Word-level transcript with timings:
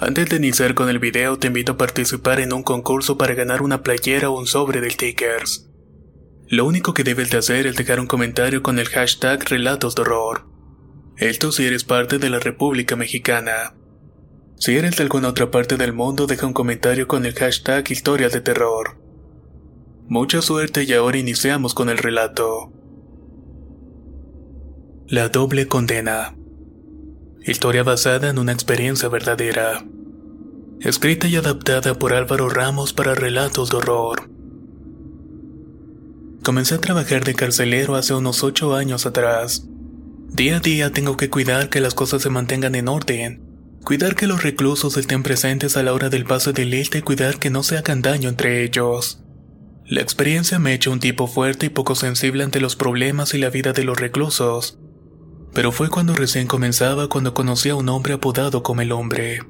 Antes 0.00 0.28
de 0.28 0.36
iniciar 0.36 0.74
con 0.74 0.88
el 0.90 0.98
video, 0.98 1.38
te 1.38 1.46
invito 1.46 1.72
a 1.72 1.76
participar 1.76 2.40
en 2.40 2.52
un 2.52 2.62
concurso 2.62 3.16
para 3.16 3.34
ganar 3.34 3.62
una 3.62 3.82
playera 3.82 4.28
o 4.28 4.38
un 4.38 4.46
sobre 4.46 4.80
de 4.82 4.90
stickers. 4.90 5.70
Lo 6.48 6.66
único 6.66 6.92
que 6.92 7.04
debes 7.04 7.30
de 7.30 7.38
hacer 7.38 7.66
es 7.66 7.76
dejar 7.76 7.98
un 7.98 8.06
comentario 8.06 8.62
con 8.62 8.78
el 8.78 8.88
hashtag 8.88 9.42
Relatos 9.48 9.94
de 9.94 10.02
Horror. 10.02 10.46
Esto 11.16 11.50
si 11.50 11.66
eres 11.66 11.84
parte 11.84 12.18
de 12.18 12.28
la 12.28 12.38
República 12.40 12.94
Mexicana. 12.94 13.77
Si 14.58 14.76
eres 14.76 14.96
de 14.96 15.04
alguna 15.04 15.28
otra 15.28 15.52
parte 15.52 15.76
del 15.76 15.92
mundo, 15.92 16.26
deja 16.26 16.46
un 16.46 16.52
comentario 16.52 17.06
con 17.06 17.24
el 17.24 17.34
hashtag 17.34 17.88
Historias 17.92 18.32
de 18.32 18.40
Terror. 18.40 18.98
Mucha 20.08 20.42
suerte 20.42 20.82
y 20.82 20.92
ahora 20.94 21.16
iniciamos 21.16 21.74
con 21.74 21.88
el 21.88 21.98
relato. 21.98 22.72
La 25.06 25.28
doble 25.28 25.68
condena. 25.68 26.34
Historia 27.40 27.84
basada 27.84 28.30
en 28.30 28.38
una 28.38 28.52
experiencia 28.52 29.08
verdadera. 29.08 29.86
Escrita 30.80 31.28
y 31.28 31.36
adaptada 31.36 31.94
por 31.94 32.12
Álvaro 32.12 32.48
Ramos 32.48 32.92
para 32.92 33.14
relatos 33.14 33.70
de 33.70 33.76
horror. 33.76 34.28
Comencé 36.42 36.74
a 36.74 36.80
trabajar 36.80 37.24
de 37.24 37.34
carcelero 37.34 37.94
hace 37.94 38.12
unos 38.12 38.42
ocho 38.42 38.74
años 38.74 39.06
atrás. 39.06 39.68
Día 40.30 40.56
a 40.56 40.60
día 40.60 40.92
tengo 40.92 41.16
que 41.16 41.30
cuidar 41.30 41.68
que 41.68 41.80
las 41.80 41.94
cosas 41.94 42.22
se 42.22 42.30
mantengan 42.30 42.74
en 42.74 42.88
orden, 42.88 43.47
cuidar 43.88 44.16
que 44.16 44.26
los 44.26 44.42
reclusos 44.42 44.98
estén 44.98 45.22
presentes 45.22 45.78
a 45.78 45.82
la 45.82 45.94
hora 45.94 46.10
del 46.10 46.26
paso 46.26 46.52
de 46.52 46.66
lista 46.66 46.98
y 46.98 47.00
cuidar 47.00 47.38
que 47.38 47.48
no 47.48 47.62
se 47.62 47.78
hagan 47.78 48.02
daño 48.02 48.28
entre 48.28 48.62
ellos. 48.62 49.24
La 49.86 50.02
experiencia 50.02 50.58
me 50.58 50.72
ha 50.72 50.74
hecho 50.74 50.92
un 50.92 51.00
tipo 51.00 51.26
fuerte 51.26 51.64
y 51.64 51.68
poco 51.70 51.94
sensible 51.94 52.44
ante 52.44 52.60
los 52.60 52.76
problemas 52.76 53.32
y 53.32 53.38
la 53.38 53.48
vida 53.48 53.72
de 53.72 53.84
los 53.84 53.98
reclusos, 53.98 54.78
pero 55.54 55.72
fue 55.72 55.88
cuando 55.88 56.14
recién 56.14 56.46
comenzaba 56.46 57.08
cuando 57.08 57.32
conocí 57.32 57.70
a 57.70 57.76
un 57.76 57.88
hombre 57.88 58.12
apodado 58.12 58.62
como 58.62 58.82
el 58.82 58.92
hombre. 58.92 59.40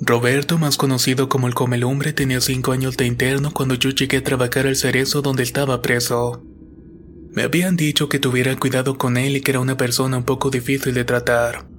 Roberto, 0.00 0.58
más 0.58 0.76
conocido 0.76 1.28
como 1.28 1.46
el 1.46 1.54
Comelumbre, 1.54 2.12
tenía 2.12 2.40
cinco 2.40 2.72
años 2.72 2.96
de 2.96 3.06
interno 3.06 3.52
cuando 3.52 3.76
yo 3.76 3.90
llegué 3.90 4.16
a 4.16 4.24
trabajar 4.24 4.66
al 4.66 4.74
cerezo 4.74 5.22
donde 5.22 5.44
estaba 5.44 5.82
preso. 5.82 6.42
Me 7.30 7.44
habían 7.44 7.76
dicho 7.76 8.08
que 8.08 8.18
tuviera 8.18 8.56
cuidado 8.56 8.98
con 8.98 9.16
él 9.16 9.36
y 9.36 9.40
que 9.40 9.52
era 9.52 9.60
una 9.60 9.76
persona 9.76 10.16
un 10.16 10.24
poco 10.24 10.50
difícil 10.50 10.94
de 10.94 11.04
tratar. 11.04 11.77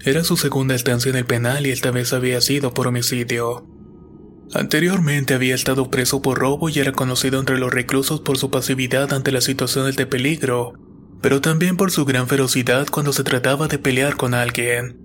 Era 0.00 0.24
su 0.24 0.36
segunda 0.36 0.74
estancia 0.74 1.10
en 1.10 1.16
el 1.16 1.26
penal 1.26 1.66
y 1.66 1.70
esta 1.70 1.90
vez 1.90 2.12
había 2.12 2.40
sido 2.40 2.74
por 2.74 2.86
homicidio. 2.86 3.66
Anteriormente 4.52 5.34
había 5.34 5.54
estado 5.54 5.90
preso 5.90 6.22
por 6.22 6.38
robo 6.38 6.68
y 6.68 6.78
era 6.78 6.92
conocido 6.92 7.40
entre 7.40 7.58
los 7.58 7.72
reclusos 7.72 8.20
por 8.20 8.38
su 8.38 8.50
pasividad 8.50 9.12
ante 9.12 9.32
las 9.32 9.44
situaciones 9.44 9.96
de 9.96 10.06
peligro, 10.06 10.74
pero 11.22 11.40
también 11.40 11.76
por 11.76 11.90
su 11.90 12.04
gran 12.04 12.28
ferocidad 12.28 12.86
cuando 12.90 13.12
se 13.12 13.24
trataba 13.24 13.66
de 13.66 13.78
pelear 13.78 14.16
con 14.16 14.34
alguien. 14.34 15.00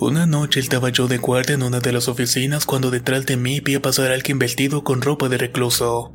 Una 0.00 0.26
noche 0.26 0.60
estaba 0.60 0.90
yo 0.90 1.08
de 1.08 1.18
guardia 1.18 1.56
en 1.56 1.62
una 1.64 1.80
de 1.80 1.92
las 1.92 2.08
oficinas 2.08 2.64
cuando 2.64 2.90
detrás 2.90 3.26
de 3.26 3.36
mí 3.36 3.60
vi 3.60 3.74
a 3.74 3.82
pasar 3.82 4.10
a 4.10 4.14
alguien 4.14 4.38
vestido 4.38 4.84
con 4.84 5.02
ropa 5.02 5.28
de 5.28 5.38
recluso. 5.38 6.14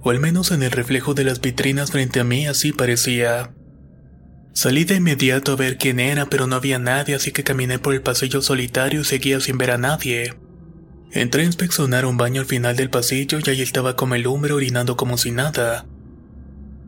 O 0.00 0.10
al 0.10 0.20
menos 0.20 0.52
en 0.52 0.62
el 0.62 0.70
reflejo 0.70 1.14
de 1.14 1.24
las 1.24 1.40
vitrinas 1.40 1.90
frente 1.90 2.20
a 2.20 2.24
mí 2.24 2.46
así 2.46 2.72
parecía. 2.72 3.52
Salí 4.54 4.84
de 4.84 4.94
inmediato 4.94 5.52
a 5.52 5.56
ver 5.56 5.78
quién 5.78 5.98
era, 5.98 6.26
pero 6.26 6.46
no 6.46 6.54
había 6.54 6.78
nadie, 6.78 7.16
así 7.16 7.32
que 7.32 7.42
caminé 7.42 7.80
por 7.80 7.92
el 7.92 8.02
pasillo 8.02 8.40
solitario 8.40 9.00
y 9.00 9.04
seguía 9.04 9.40
sin 9.40 9.58
ver 9.58 9.72
a 9.72 9.78
nadie. 9.78 10.34
Entré 11.10 11.42
a 11.42 11.46
inspeccionar 11.46 12.06
un 12.06 12.16
baño 12.16 12.40
al 12.40 12.46
final 12.46 12.76
del 12.76 12.88
pasillo 12.88 13.40
y 13.44 13.50
ahí 13.50 13.60
estaba 13.60 13.96
como 13.96 14.14
el 14.14 14.26
hombre 14.26 14.52
orinando 14.52 14.96
como 14.96 15.18
si 15.18 15.32
nada. 15.32 15.86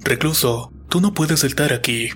Recluso, 0.00 0.72
tú 0.88 1.00
no 1.00 1.12
puedes 1.12 1.42
estar 1.42 1.72
aquí. 1.72 2.10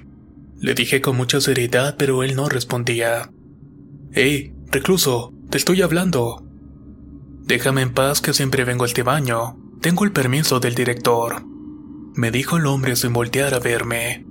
Le 0.61 0.75
dije 0.75 1.01
con 1.01 1.17
mucha 1.17 1.41
seriedad, 1.41 1.97
pero 1.99 2.23
él 2.23 2.37
no 2.37 2.49
respondía. 2.49 3.33
Hey, 4.13 4.55
recluso, 4.71 5.35
te 5.51 5.59
estoy 5.59 5.83
hablando. 5.83 6.47
Déjame 7.43 7.83
en 7.83 7.93
paz 7.93 8.21
que 8.21 8.35
siempre 8.35 8.65
vengo 8.65 8.85
a 8.85 8.87
este 8.87 9.03
baño. 9.03 9.59
Tengo 9.81 10.05
el 10.05 10.13
permiso 10.13 10.61
del 10.61 10.77
director. 10.77 11.45
Me 12.15 12.31
dijo 12.31 12.57
el 12.57 12.67
hombre 12.67 12.95
sin 12.95 13.13
voltear 13.13 13.53
a 13.55 13.59
verme. 13.59 14.30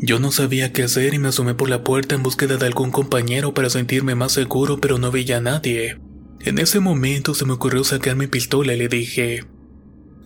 Yo 0.00 0.20
no 0.20 0.30
sabía 0.30 0.72
qué 0.72 0.84
hacer 0.84 1.14
y 1.14 1.18
me 1.18 1.28
asomé 1.28 1.54
por 1.54 1.68
la 1.68 1.82
puerta 1.82 2.14
en 2.14 2.22
búsqueda 2.22 2.56
de 2.56 2.66
algún 2.66 2.92
compañero 2.92 3.52
para 3.52 3.68
sentirme 3.68 4.14
más 4.14 4.32
seguro, 4.32 4.78
pero 4.80 4.98
no 4.98 5.10
veía 5.10 5.38
a 5.38 5.40
nadie. 5.40 6.00
En 6.40 6.58
ese 6.58 6.78
momento 6.78 7.34
se 7.34 7.44
me 7.44 7.54
ocurrió 7.54 7.82
sacar 7.82 8.14
mi 8.14 8.28
pistola 8.28 8.74
y 8.74 8.78
le 8.78 8.88
dije, 8.88 9.44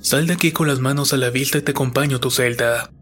Sal 0.00 0.26
de 0.26 0.34
aquí 0.34 0.52
con 0.52 0.68
las 0.68 0.80
manos 0.80 1.12
a 1.12 1.16
la 1.16 1.30
vista 1.30 1.58
y 1.58 1.62
te 1.62 1.70
acompaño 1.70 2.18
a 2.18 2.20
tu 2.20 2.30
celda. 2.30 2.92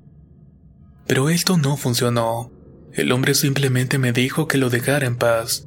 Pero 1.08 1.28
esto 1.28 1.56
no 1.56 1.76
funcionó. 1.76 2.52
El 2.92 3.10
hombre 3.10 3.34
simplemente 3.34 3.98
me 3.98 4.12
dijo 4.12 4.46
que 4.46 4.58
lo 4.58 4.70
dejara 4.70 5.06
en 5.06 5.16
paz. 5.16 5.66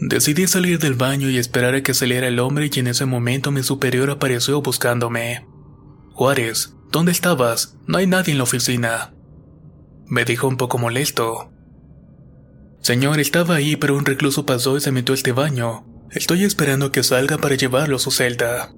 Decidí 0.00 0.46
salir 0.46 0.78
del 0.78 0.94
baño 0.94 1.28
y 1.28 1.38
esperar 1.38 1.74
a 1.74 1.82
que 1.82 1.94
saliera 1.94 2.26
el 2.26 2.40
hombre 2.40 2.70
y 2.72 2.78
en 2.78 2.86
ese 2.88 3.04
momento 3.04 3.52
mi 3.52 3.62
superior 3.62 4.10
apareció 4.10 4.60
buscándome. 4.60 5.46
Juárez, 6.14 6.74
¿dónde 6.90 7.12
estabas? 7.12 7.76
No 7.86 7.98
hay 7.98 8.06
nadie 8.06 8.32
en 8.32 8.38
la 8.38 8.44
oficina. 8.44 9.12
Me 10.08 10.24
dijo 10.24 10.48
un 10.48 10.56
poco 10.56 10.78
molesto. 10.78 11.50
Señor, 12.80 13.20
estaba 13.20 13.56
ahí, 13.56 13.76
pero 13.76 13.96
un 13.96 14.06
recluso 14.06 14.46
pasó 14.46 14.76
y 14.76 14.80
se 14.80 14.90
metió 14.90 15.12
a 15.12 15.16
este 15.16 15.32
baño. 15.32 15.84
Estoy 16.10 16.44
esperando 16.44 16.90
que 16.90 17.02
salga 17.02 17.36
para 17.36 17.56
llevarlo 17.56 17.96
a 17.96 17.98
su 17.98 18.10
celda. 18.10 18.72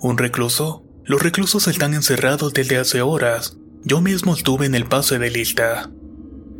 ¿Un 0.00 0.18
recluso? 0.18 0.84
Los 1.04 1.22
reclusos 1.22 1.68
están 1.68 1.94
encerrados 1.94 2.52
desde 2.52 2.78
hace 2.78 3.02
horas. 3.02 3.56
Yo 3.84 4.00
mismo 4.00 4.34
estuve 4.34 4.66
en 4.66 4.74
el 4.74 4.86
pase 4.86 5.20
de 5.20 5.30
lista. 5.30 5.92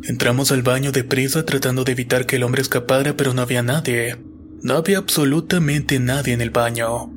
Entramos 0.03 0.53
al 0.53 0.61
baño 0.61 0.93
deprisa 0.93 1.45
tratando 1.45 1.83
de 1.83 1.91
evitar 1.91 2.25
que 2.25 2.37
el 2.37 2.43
hombre 2.43 2.61
escapara, 2.61 3.17
pero 3.17 3.33
no 3.33 3.41
había 3.41 3.63
nadie. 3.63 4.15
No 4.61 4.75
había 4.75 4.99
absolutamente 4.99 5.99
nadie 5.99 6.33
en 6.33 6.39
el 6.39 6.51
baño. 6.51 7.11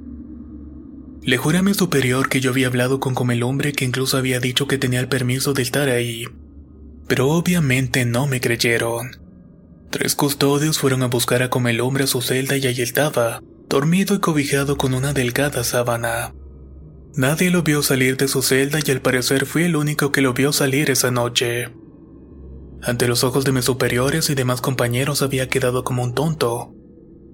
Le 1.22 1.36
juré 1.36 1.58
a 1.58 1.62
mi 1.62 1.74
superior 1.74 2.28
que 2.28 2.40
yo 2.40 2.50
había 2.50 2.68
hablado 2.68 2.98
con 2.98 3.14
como 3.14 3.32
el 3.32 3.42
hombre 3.42 3.72
que 3.72 3.84
incluso 3.84 4.16
había 4.16 4.40
dicho 4.40 4.66
que 4.66 4.78
tenía 4.78 5.00
el 5.00 5.08
permiso 5.08 5.52
de 5.52 5.62
estar 5.62 5.88
ahí. 5.88 6.24
Pero 7.06 7.28
obviamente 7.28 8.06
no 8.06 8.26
me 8.26 8.40
creyeron. 8.40 9.20
Tres 9.90 10.14
custodios 10.14 10.78
fueron 10.78 11.02
a 11.02 11.08
buscar 11.08 11.42
a 11.42 11.50
como 11.50 11.68
el 11.68 11.80
hombre 11.80 12.04
a 12.04 12.06
su 12.06 12.22
celda 12.22 12.56
y 12.56 12.66
ahí 12.66 12.80
estaba, 12.80 13.42
dormido 13.68 14.14
y 14.14 14.20
cobijado 14.20 14.78
con 14.78 14.94
una 14.94 15.12
delgada 15.12 15.62
sábana. 15.62 16.32
Nadie 17.16 17.50
lo 17.50 17.64
vio 17.64 17.82
salir 17.82 18.16
de 18.16 18.28
su 18.28 18.40
celda 18.40 18.78
y 18.84 18.90
al 18.90 19.02
parecer 19.02 19.44
fui 19.44 19.64
el 19.64 19.76
único 19.76 20.12
que 20.12 20.22
lo 20.22 20.32
vio 20.32 20.52
salir 20.52 20.90
esa 20.90 21.10
noche. 21.10 21.68
Ante 22.82 23.08
los 23.08 23.24
ojos 23.24 23.44
de 23.44 23.52
mis 23.52 23.66
superiores 23.66 24.30
y 24.30 24.34
demás 24.34 24.62
compañeros 24.62 25.20
había 25.20 25.48
quedado 25.48 25.84
como 25.84 26.02
un 26.02 26.14
tonto. 26.14 26.72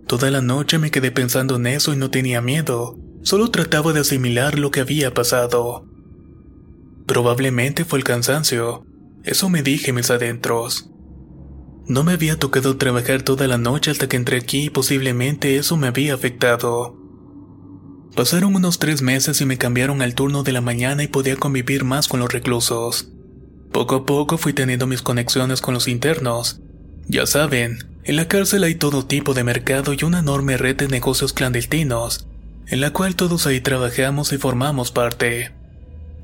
Toda 0.08 0.30
la 0.30 0.40
noche 0.40 0.78
me 0.78 0.90
quedé 0.90 1.12
pensando 1.12 1.56
en 1.56 1.66
eso 1.66 1.92
y 1.92 1.96
no 1.96 2.10
tenía 2.10 2.40
miedo, 2.40 2.98
solo 3.26 3.50
trataba 3.50 3.92
de 3.92 4.00
asimilar 4.00 4.56
lo 4.56 4.70
que 4.70 4.78
había 4.78 5.12
pasado. 5.12 5.84
Probablemente 7.06 7.84
fue 7.84 7.98
el 7.98 8.04
cansancio, 8.04 8.86
eso 9.24 9.48
me 9.48 9.64
dije 9.64 9.92
mis 9.92 10.12
adentros. 10.12 10.90
No 11.88 12.04
me 12.04 12.12
había 12.12 12.38
tocado 12.38 12.76
trabajar 12.76 13.22
toda 13.22 13.48
la 13.48 13.58
noche 13.58 13.90
hasta 13.90 14.08
que 14.08 14.16
entré 14.16 14.36
aquí 14.36 14.66
y 14.66 14.70
posiblemente 14.70 15.56
eso 15.56 15.76
me 15.76 15.88
había 15.88 16.14
afectado. 16.14 16.96
Pasaron 18.14 18.54
unos 18.54 18.78
tres 18.78 19.02
meses 19.02 19.40
y 19.40 19.44
me 19.44 19.58
cambiaron 19.58 20.02
al 20.02 20.14
turno 20.14 20.44
de 20.44 20.52
la 20.52 20.60
mañana 20.60 21.02
y 21.02 21.08
podía 21.08 21.34
convivir 21.34 21.82
más 21.82 22.06
con 22.06 22.20
los 22.20 22.32
reclusos. 22.32 23.08
Poco 23.72 23.96
a 23.96 24.06
poco 24.06 24.38
fui 24.38 24.52
teniendo 24.52 24.86
mis 24.86 25.02
conexiones 25.02 25.60
con 25.60 25.74
los 25.74 25.88
internos. 25.88 26.60
Ya 27.08 27.26
saben, 27.26 27.78
En 28.04 28.14
la 28.14 28.28
cárcel 28.28 28.62
hay 28.62 28.76
todo 28.76 29.04
tipo 29.04 29.34
de 29.34 29.42
mercado 29.42 29.92
y 29.94 30.04
una 30.04 30.20
enorme 30.20 30.56
red 30.56 30.76
de 30.76 30.86
negocios 30.86 31.32
clandestinos, 31.32 32.28
en 32.68 32.80
la 32.80 32.92
cual 32.92 33.14
todos 33.14 33.46
ahí 33.46 33.60
trabajamos 33.60 34.32
y 34.32 34.38
formamos 34.38 34.90
parte. 34.90 35.52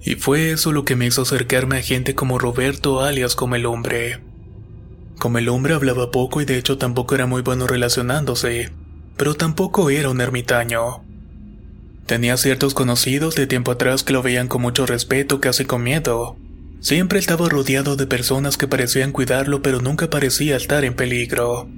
Y 0.04 0.16
fue 0.16 0.50
eso 0.50 0.72
lo 0.72 0.84
que 0.84 0.96
me 0.96 1.06
hizo 1.06 1.22
acercarme 1.22 1.78
a 1.78 1.82
gente 1.82 2.14
como 2.14 2.38
Roberto 2.38 3.00
alias 3.00 3.36
como 3.36 3.54
el 3.54 3.66
hombre. 3.66 4.20
Como 5.18 5.38
el 5.38 5.48
hombre 5.48 5.74
hablaba 5.74 6.10
poco 6.10 6.40
y 6.40 6.44
de 6.44 6.58
hecho 6.58 6.78
tampoco 6.78 7.14
era 7.14 7.26
muy 7.26 7.42
bueno 7.42 7.68
relacionándose, 7.68 8.72
pero 9.16 9.34
tampoco 9.34 9.90
era 9.90 10.10
un 10.10 10.20
ermitaño. 10.20 11.04
Tenía 12.06 12.36
ciertos 12.36 12.74
conocidos 12.74 13.36
de 13.36 13.46
tiempo 13.46 13.70
atrás 13.70 14.02
que 14.02 14.12
lo 14.12 14.22
veían 14.22 14.48
con 14.48 14.62
mucho 14.62 14.84
respeto, 14.84 15.40
casi 15.40 15.64
con 15.64 15.84
miedo. 15.84 16.36
Siempre 16.80 17.20
estaba 17.20 17.48
rodeado 17.48 17.94
de 17.94 18.08
personas 18.08 18.56
que 18.56 18.66
parecían 18.66 19.12
cuidarlo 19.12 19.62
pero 19.62 19.80
nunca 19.80 20.10
parecía 20.10 20.56
estar 20.56 20.84
en 20.84 20.94
peligro. 20.94 21.68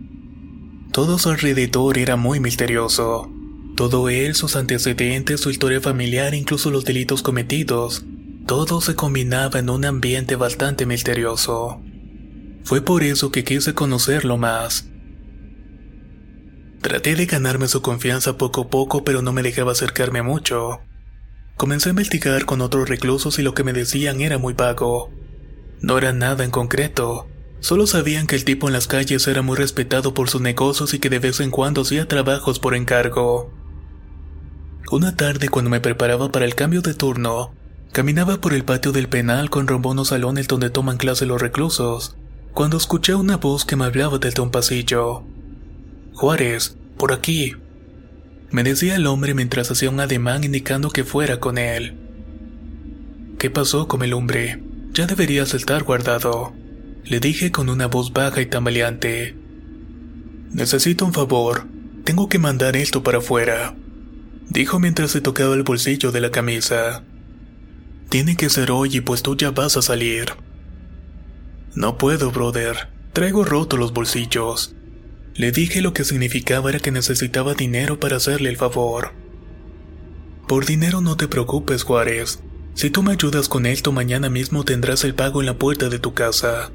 Todo 0.92 1.18
su 1.18 1.28
alrededor 1.28 1.98
era 1.98 2.16
muy 2.16 2.40
misterioso. 2.40 3.30
Todo 3.76 4.08
él, 4.08 4.36
sus 4.36 4.54
antecedentes, 4.54 5.40
su 5.40 5.50
historia 5.50 5.80
familiar, 5.80 6.32
incluso 6.34 6.70
los 6.70 6.84
delitos 6.84 7.22
cometidos, 7.22 8.04
todo 8.46 8.80
se 8.80 8.94
combinaba 8.94 9.58
en 9.58 9.68
un 9.68 9.84
ambiente 9.84 10.36
bastante 10.36 10.86
misterioso. 10.86 11.82
Fue 12.62 12.82
por 12.82 13.02
eso 13.02 13.32
que 13.32 13.42
quise 13.42 13.74
conocerlo 13.74 14.38
más. 14.38 14.86
Traté 16.82 17.16
de 17.16 17.26
ganarme 17.26 17.66
su 17.66 17.82
confianza 17.82 18.38
poco 18.38 18.62
a 18.62 18.68
poco, 18.68 19.02
pero 19.02 19.22
no 19.22 19.32
me 19.32 19.42
dejaba 19.42 19.72
acercarme 19.72 20.22
mucho. 20.22 20.80
Comencé 21.56 21.88
a 21.88 21.90
investigar 21.90 22.44
con 22.44 22.60
otros 22.60 22.88
reclusos 22.88 23.38
y 23.38 23.42
lo 23.42 23.54
que 23.54 23.64
me 23.64 23.72
decían 23.72 24.20
era 24.20 24.38
muy 24.38 24.54
vago. 24.54 25.10
No 25.80 25.98
era 25.98 26.12
nada 26.12 26.44
en 26.44 26.50
concreto, 26.50 27.26
solo 27.60 27.86
sabían 27.86 28.26
que 28.26 28.36
el 28.36 28.44
tipo 28.44 28.68
en 28.68 28.72
las 28.72 28.86
calles 28.86 29.26
era 29.26 29.42
muy 29.42 29.56
respetado 29.56 30.14
por 30.14 30.28
sus 30.28 30.42
negocios 30.42 30.94
y 30.94 30.98
que 30.98 31.10
de 31.10 31.18
vez 31.18 31.40
en 31.40 31.50
cuando 31.50 31.82
hacía 31.82 32.06
trabajos 32.06 32.60
por 32.60 32.74
encargo. 32.74 33.63
Una 34.90 35.16
tarde 35.16 35.48
cuando 35.48 35.70
me 35.70 35.80
preparaba 35.80 36.30
para 36.30 36.44
el 36.44 36.54
cambio 36.54 36.82
de 36.82 36.92
turno, 36.92 37.54
caminaba 37.92 38.40
por 38.40 38.52
el 38.52 38.64
patio 38.64 38.92
del 38.92 39.08
penal 39.08 39.48
con 39.48 39.66
rumbo 39.66 39.88
a 39.88 39.92
unos 39.92 40.08
salones 40.08 40.46
donde 40.46 40.68
toman 40.68 40.98
clase 40.98 41.24
los 41.24 41.40
reclusos, 41.40 42.16
cuando 42.52 42.76
escuché 42.76 43.14
una 43.14 43.38
voz 43.38 43.64
que 43.64 43.76
me 43.76 43.86
hablaba 43.86 44.18
desde 44.18 44.42
un 44.42 44.50
pasillo. 44.50 45.24
Juárez, 46.12 46.76
por 46.98 47.12
aquí. 47.12 47.56
Me 48.50 48.62
decía 48.62 48.96
el 48.96 49.06
hombre 49.06 49.32
mientras 49.32 49.70
hacía 49.70 49.88
un 49.88 50.00
ademán 50.00 50.44
indicando 50.44 50.90
que 50.90 51.02
fuera 51.02 51.40
con 51.40 51.56
él. 51.56 51.96
¿Qué 53.38 53.50
pasó 53.50 53.88
con 53.88 54.02
el 54.02 54.12
hombre? 54.12 54.62
Ya 54.92 55.06
deberías 55.06 55.54
estar 55.54 55.82
guardado. 55.82 56.52
Le 57.04 57.20
dije 57.20 57.50
con 57.50 57.70
una 57.70 57.86
voz 57.86 58.12
baja 58.12 58.42
y 58.42 58.46
tambaleante. 58.46 59.34
Necesito 60.52 61.06
un 61.06 61.14
favor. 61.14 61.66
Tengo 62.04 62.28
que 62.28 62.38
mandar 62.38 62.76
esto 62.76 63.02
para 63.02 63.18
afuera 63.18 63.74
dijo 64.48 64.78
mientras 64.78 65.10
se 65.10 65.20
tocaba 65.20 65.54
el 65.54 65.62
bolsillo 65.62 66.12
de 66.12 66.20
la 66.20 66.30
camisa. 66.30 67.02
Tiene 68.08 68.36
que 68.36 68.50
ser 68.50 68.70
hoy 68.70 68.96
y 68.96 69.00
pues 69.00 69.22
tú 69.22 69.36
ya 69.36 69.50
vas 69.50 69.76
a 69.76 69.82
salir. 69.82 70.34
No 71.74 71.98
puedo, 71.98 72.30
brother. 72.30 72.88
Traigo 73.12 73.44
roto 73.44 73.76
los 73.76 73.92
bolsillos. 73.92 74.74
Le 75.34 75.50
dije 75.50 75.82
lo 75.82 75.92
que 75.92 76.04
significaba 76.04 76.70
era 76.70 76.78
que 76.78 76.92
necesitaba 76.92 77.54
dinero 77.54 77.98
para 77.98 78.16
hacerle 78.16 78.50
el 78.50 78.56
favor. 78.56 79.12
Por 80.46 80.66
dinero 80.66 81.00
no 81.00 81.16
te 81.16 81.26
preocupes, 81.26 81.82
Juárez. 81.82 82.40
Si 82.74 82.90
tú 82.90 83.02
me 83.02 83.12
ayudas 83.12 83.48
con 83.48 83.66
esto, 83.66 83.92
mañana 83.92 84.28
mismo 84.28 84.64
tendrás 84.64 85.04
el 85.04 85.14
pago 85.14 85.40
en 85.40 85.46
la 85.46 85.58
puerta 85.58 85.88
de 85.88 85.98
tu 85.98 86.14
casa. 86.14 86.70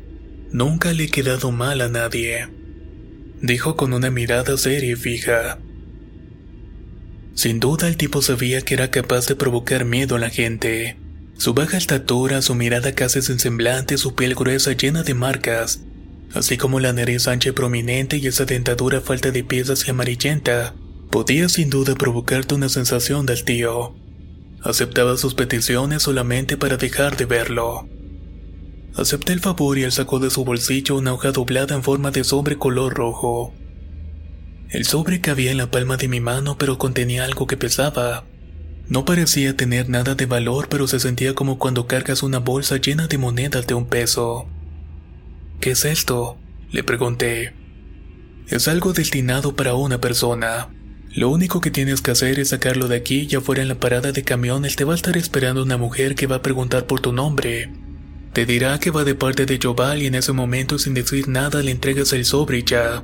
Nunca 0.52 0.92
le 0.94 1.06
he 1.06 1.10
quedado 1.10 1.52
mal 1.52 1.82
a 1.82 1.90
nadie. 1.90 2.50
Dijo 3.42 3.76
con 3.76 3.94
una 3.94 4.10
mirada 4.10 4.58
seria 4.58 4.94
y 4.94 4.96
fija. 4.96 5.60
Sin 7.40 7.62
duda 7.62 7.88
el 7.88 7.96
tipo 7.96 8.22
sabía 8.22 8.60
que 8.64 8.74
era 8.74 8.92
capaz 8.92 9.26
de 9.28 9.34
provocar 9.38 9.86
miedo 9.86 10.18
a 10.18 10.20
la 10.20 10.30
gente. 10.30 10.98
Su 11.38 11.54
baja 11.54 11.78
estatura, 11.78 12.42
su 12.42 12.54
mirada 12.54 12.92
casi 12.92 13.22
sin 13.22 13.40
semblante, 13.40 13.98
su 13.98 14.14
piel 14.14 14.36
gruesa 14.36 14.74
llena 14.74 15.04
de 15.04 15.14
marcas, 15.14 15.80
así 16.34 16.58
como 16.58 16.82
la 16.82 16.92
nariz 16.92 17.30
ancha 17.30 17.48
y 17.48 17.52
prominente 17.54 18.18
y 18.18 18.28
esa 18.28 18.44
dentadura 18.44 19.00
falta 19.00 19.32
de 19.32 19.46
piezas 19.46 19.88
y 19.88 19.92
amarillenta, 19.92 20.76
podía 21.12 21.48
sin 21.48 21.70
duda 21.70 21.96
provocarte 21.96 22.56
una 22.56 22.68
sensación 22.68 23.26
del 23.26 23.46
tío. 23.46 23.96
Aceptaba 24.62 25.16
sus 25.16 25.34
peticiones 25.34 26.04
solamente 26.04 26.58
para 26.58 26.76
dejar 26.76 27.16
de 27.16 27.24
verlo. 27.24 27.88
Acepté 28.96 29.32
el 29.32 29.40
favor 29.40 29.78
y 29.78 29.84
él 29.84 29.94
sacó 29.94 30.20
de 30.20 30.30
su 30.30 30.44
bolsillo 30.44 30.98
una 30.98 31.14
hoja 31.14 31.32
doblada 31.32 31.74
en 31.74 31.84
forma 31.84 32.12
de 32.12 32.26
sobre 32.26 32.58
color 32.58 32.96
rojo. 32.96 33.54
El 34.70 34.86
sobre 34.86 35.20
cabía 35.20 35.50
en 35.50 35.58
la 35.58 35.72
palma 35.72 35.98
de 35.98 36.08
mi 36.08 36.20
mano 36.20 36.58
pero 36.60 36.78
contenía 36.78 37.26
algo 37.26 37.48
que 37.48 37.58
pesaba. 37.58 38.26
No 38.88 39.04
parecía 39.04 39.58
tener 39.58 39.90
nada 39.90 40.14
de 40.14 40.28
valor 40.28 40.68
pero 40.70 40.88
se 40.88 41.00
sentía 41.00 41.34
como 41.34 41.58
cuando 41.58 41.88
cargas 41.88 42.22
una 42.22 42.38
bolsa 42.38 42.78
llena 42.78 43.08
de 43.08 43.18
monedas 43.18 43.66
de 43.66 43.74
un 43.74 43.88
peso. 43.88 44.48
¿Qué 45.60 45.72
es 45.72 45.86
esto? 45.86 46.38
Le 46.72 46.84
pregunté. 46.84 47.54
Es 48.48 48.68
algo 48.68 48.94
destinado 48.94 49.56
para 49.56 49.74
una 49.74 50.00
persona. 50.00 50.70
Lo 51.16 51.30
único 51.30 51.62
que 51.62 51.72
tienes 51.72 52.02
que 52.02 52.12
hacer 52.12 52.40
es 52.40 52.50
sacarlo 52.50 52.88
de 52.88 52.98
aquí 52.98 53.28
y 53.28 53.36
afuera 53.36 53.64
en 53.64 53.70
la 53.70 53.80
parada 53.80 54.12
de 54.12 54.24
camiones 54.24 54.76
te 54.76 54.84
va 54.84 54.94
a 54.94 54.96
estar 54.96 55.18
esperando 55.18 55.64
una 55.64 55.78
mujer 55.78 56.14
que 56.14 56.28
va 56.28 56.38
a 56.38 56.42
preguntar 56.44 56.86
por 56.86 57.00
tu 57.00 57.12
nombre. 57.12 57.72
Te 58.34 58.46
dirá 58.46 58.80
que 58.80 58.92
va 58.92 59.04
de 59.04 59.16
parte 59.16 59.48
de 59.48 59.60
Joval 59.62 60.04
y 60.04 60.06
en 60.06 60.14
ese 60.14 60.32
momento 60.32 60.78
sin 60.78 60.94
decir 60.94 61.28
nada 61.28 61.64
le 61.64 61.72
entregas 61.72 62.14
el 62.14 62.26
sobre 62.26 62.60
y 62.60 62.64
ya. 62.64 63.04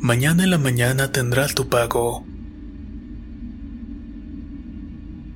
Mañana 0.00 0.44
en 0.44 0.50
la 0.50 0.58
mañana 0.58 1.10
tendrás 1.10 1.56
tu 1.56 1.68
pago. 1.68 2.24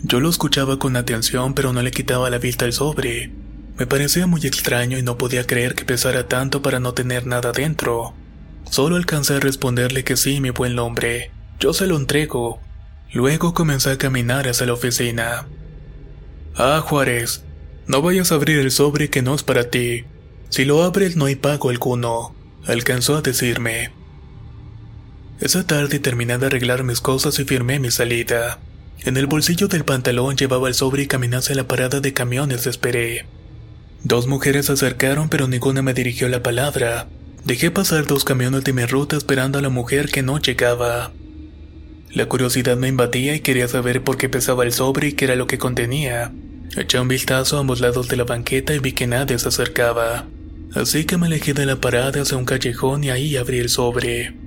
Yo 0.02 0.20
lo 0.20 0.30
escuchaba 0.30 0.78
con 0.78 0.94
atención, 0.96 1.54
pero 1.54 1.72
no 1.72 1.82
le 1.82 1.90
quitaba 1.90 2.30
la 2.30 2.38
vista 2.38 2.64
el 2.64 2.72
sobre. 2.72 3.32
Me 3.76 3.88
parecía 3.88 4.28
muy 4.28 4.40
extraño 4.46 4.98
y 4.98 5.02
no 5.02 5.18
podía 5.18 5.48
creer 5.48 5.74
que 5.74 5.84
pesara 5.84 6.28
tanto 6.28 6.62
para 6.62 6.78
no 6.78 6.94
tener 6.94 7.26
nada 7.26 7.50
dentro. 7.50 8.14
Solo 8.70 8.94
alcancé 8.94 9.34
a 9.34 9.40
responderle 9.40 10.04
que 10.04 10.16
sí, 10.16 10.40
mi 10.40 10.50
buen 10.50 10.78
hombre. 10.78 11.32
Yo 11.58 11.72
se 11.72 11.88
lo 11.88 11.96
entrego. 11.96 12.60
Luego 13.12 13.54
comencé 13.54 13.90
a 13.90 13.98
caminar 13.98 14.46
hacia 14.46 14.66
la 14.66 14.74
oficina. 14.74 15.48
Ah, 16.54 16.80
Juárez, 16.86 17.42
no 17.88 18.00
vayas 18.00 18.30
a 18.30 18.36
abrir 18.36 18.60
el 18.60 18.70
sobre 18.70 19.10
que 19.10 19.22
no 19.22 19.34
es 19.34 19.42
para 19.42 19.70
ti. 19.70 20.04
Si 20.50 20.64
lo 20.64 20.84
abres 20.84 21.16
no 21.16 21.24
hay 21.24 21.34
pago 21.34 21.70
alguno, 21.70 22.36
alcanzó 22.64 23.16
a 23.16 23.22
decirme. 23.22 24.01
Esa 25.42 25.66
tarde 25.66 25.98
terminé 25.98 26.38
de 26.38 26.46
arreglar 26.46 26.84
mis 26.84 27.00
cosas 27.00 27.36
y 27.40 27.44
firmé 27.44 27.80
mi 27.80 27.90
salida. 27.90 28.60
En 29.00 29.16
el 29.16 29.26
bolsillo 29.26 29.66
del 29.66 29.84
pantalón 29.84 30.36
llevaba 30.36 30.68
el 30.68 30.74
sobre 30.74 31.02
y 31.02 31.06
caminé 31.08 31.34
hacia 31.34 31.56
la 31.56 31.66
parada 31.66 31.98
de 31.98 32.12
camiones 32.12 32.68
esperé. 32.68 33.26
Dos 34.04 34.28
mujeres 34.28 34.66
se 34.66 34.74
acercaron 34.74 35.28
pero 35.28 35.48
ninguna 35.48 35.82
me 35.82 35.94
dirigió 35.94 36.28
la 36.28 36.44
palabra. 36.44 37.08
Dejé 37.44 37.72
pasar 37.72 38.06
dos 38.06 38.22
camiones 38.22 38.62
de 38.62 38.72
mi 38.72 38.84
ruta 38.84 39.16
esperando 39.16 39.58
a 39.58 39.62
la 39.62 39.68
mujer 39.68 40.12
que 40.12 40.22
no 40.22 40.38
llegaba. 40.38 41.10
La 42.12 42.26
curiosidad 42.26 42.76
me 42.76 42.86
invadía 42.86 43.34
y 43.34 43.40
quería 43.40 43.66
saber 43.66 44.04
por 44.04 44.18
qué 44.18 44.28
pesaba 44.28 44.62
el 44.62 44.72
sobre 44.72 45.08
y 45.08 45.12
qué 45.14 45.24
era 45.24 45.34
lo 45.34 45.48
que 45.48 45.58
contenía. 45.58 46.30
Eché 46.76 47.00
un 47.00 47.08
vistazo 47.08 47.56
a 47.56 47.60
ambos 47.60 47.80
lados 47.80 48.06
de 48.06 48.16
la 48.16 48.22
banqueta 48.22 48.74
y 48.74 48.78
vi 48.78 48.92
que 48.92 49.08
nadie 49.08 49.36
se 49.40 49.48
acercaba. 49.48 50.24
Así 50.72 51.04
que 51.04 51.16
me 51.16 51.26
alejé 51.26 51.52
de 51.52 51.66
la 51.66 51.80
parada 51.80 52.22
hacia 52.22 52.36
un 52.36 52.44
callejón 52.44 53.02
y 53.02 53.10
ahí 53.10 53.36
abrí 53.36 53.58
el 53.58 53.70
sobre. 53.70 54.41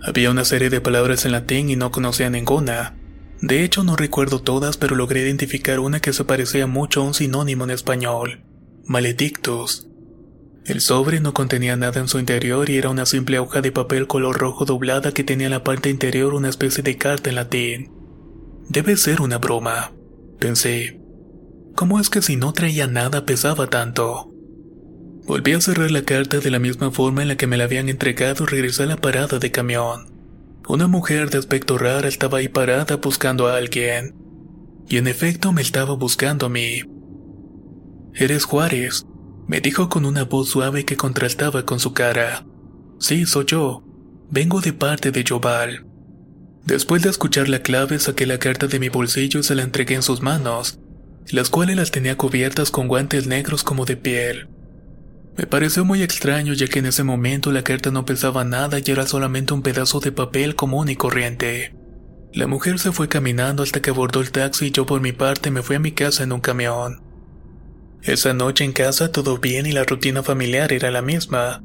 Había 0.00 0.30
una 0.30 0.44
serie 0.44 0.70
de 0.70 0.80
palabras 0.80 1.24
en 1.24 1.32
latín 1.32 1.70
y 1.70 1.76
no 1.76 1.90
conocía 1.90 2.30
ninguna. 2.30 2.96
De 3.40 3.64
hecho, 3.64 3.84
no 3.84 3.96
recuerdo 3.96 4.40
todas, 4.40 4.76
pero 4.76 4.96
logré 4.96 5.22
identificar 5.22 5.80
una 5.80 6.00
que 6.00 6.12
se 6.12 6.24
parecía 6.24 6.66
mucho 6.66 7.00
a 7.00 7.04
un 7.04 7.14
sinónimo 7.14 7.64
en 7.64 7.70
español. 7.70 8.44
Maledictus. 8.84 9.88
El 10.64 10.80
sobre 10.80 11.20
no 11.20 11.34
contenía 11.34 11.76
nada 11.76 12.00
en 12.00 12.08
su 12.08 12.18
interior 12.18 12.68
y 12.68 12.76
era 12.76 12.90
una 12.90 13.06
simple 13.06 13.38
hoja 13.38 13.60
de 13.60 13.72
papel 13.72 14.06
color 14.06 14.38
rojo 14.38 14.64
doblada 14.64 15.12
que 15.12 15.24
tenía 15.24 15.46
en 15.46 15.52
la 15.52 15.64
parte 15.64 15.88
interior 15.88 16.34
una 16.34 16.48
especie 16.48 16.82
de 16.82 16.96
carta 16.96 17.30
en 17.30 17.36
latín. 17.36 17.92
Debe 18.68 18.96
ser 18.96 19.20
una 19.20 19.38
broma, 19.38 19.92
pensé. 20.38 21.00
¿Cómo 21.74 21.98
es 22.00 22.10
que 22.10 22.22
si 22.22 22.36
no 22.36 22.52
traía 22.52 22.86
nada 22.86 23.24
pesaba 23.24 23.68
tanto? 23.68 24.30
Volví 25.28 25.52
a 25.52 25.60
cerrar 25.60 25.90
la 25.90 26.00
carta 26.00 26.40
de 26.40 26.50
la 26.50 26.58
misma 26.58 26.90
forma 26.90 27.20
en 27.20 27.28
la 27.28 27.36
que 27.36 27.46
me 27.46 27.58
la 27.58 27.64
habían 27.64 27.90
entregado 27.90 28.44
y 28.44 28.46
regresé 28.46 28.84
a 28.84 28.86
la 28.86 28.96
parada 28.96 29.38
de 29.38 29.50
camión. 29.50 30.10
Una 30.66 30.86
mujer 30.86 31.28
de 31.28 31.36
aspecto 31.36 31.76
raro 31.76 32.08
estaba 32.08 32.38
ahí 32.38 32.48
parada 32.48 32.96
buscando 32.96 33.46
a 33.46 33.58
alguien. 33.58 34.14
Y 34.88 34.96
en 34.96 35.06
efecto 35.06 35.52
me 35.52 35.60
estaba 35.60 35.92
buscando 35.92 36.46
a 36.46 36.48
mí. 36.48 36.80
Eres 38.14 38.46
Juárez, 38.46 39.04
me 39.46 39.60
dijo 39.60 39.90
con 39.90 40.06
una 40.06 40.24
voz 40.24 40.48
suave 40.48 40.86
que 40.86 40.96
contrastaba 40.96 41.66
con 41.66 41.78
su 41.78 41.92
cara. 41.92 42.46
Sí, 42.98 43.26
soy 43.26 43.44
yo. 43.44 43.84
Vengo 44.30 44.62
de 44.62 44.72
parte 44.72 45.10
de 45.10 45.26
Joval. 45.28 45.84
Después 46.64 47.02
de 47.02 47.10
escuchar 47.10 47.50
la 47.50 47.60
clave 47.60 47.98
saqué 47.98 48.24
la 48.24 48.38
carta 48.38 48.66
de 48.66 48.80
mi 48.80 48.88
bolsillo 48.88 49.40
y 49.40 49.42
se 49.42 49.54
la 49.54 49.62
entregué 49.62 49.94
en 49.94 50.02
sus 50.02 50.22
manos, 50.22 50.80
las 51.30 51.50
cuales 51.50 51.76
las 51.76 51.90
tenía 51.90 52.16
cubiertas 52.16 52.70
con 52.70 52.88
guantes 52.88 53.26
negros 53.26 53.62
como 53.62 53.84
de 53.84 53.98
piel. 53.98 54.48
Me 55.38 55.46
pareció 55.46 55.84
muy 55.84 56.02
extraño 56.02 56.52
ya 56.52 56.66
que 56.66 56.80
en 56.80 56.86
ese 56.86 57.04
momento 57.04 57.52
la 57.52 57.62
carta 57.62 57.92
no 57.92 58.04
pesaba 58.04 58.42
nada 58.42 58.80
y 58.84 58.90
era 58.90 59.06
solamente 59.06 59.54
un 59.54 59.62
pedazo 59.62 60.00
de 60.00 60.10
papel 60.10 60.56
común 60.56 60.88
y 60.88 60.96
corriente. 60.96 61.76
La 62.32 62.48
mujer 62.48 62.80
se 62.80 62.90
fue 62.90 63.08
caminando 63.08 63.62
hasta 63.62 63.80
que 63.80 63.90
abordó 63.90 64.20
el 64.20 64.32
taxi 64.32 64.66
y 64.66 64.70
yo 64.72 64.84
por 64.84 65.00
mi 65.00 65.12
parte 65.12 65.52
me 65.52 65.62
fui 65.62 65.76
a 65.76 65.78
mi 65.78 65.92
casa 65.92 66.24
en 66.24 66.32
un 66.32 66.40
camión. 66.40 67.04
Esa 68.02 68.34
noche 68.34 68.64
en 68.64 68.72
casa 68.72 69.12
todo 69.12 69.38
bien 69.38 69.66
y 69.66 69.70
la 69.70 69.84
rutina 69.84 70.24
familiar 70.24 70.72
era 70.72 70.90
la 70.90 71.02
misma. 71.02 71.62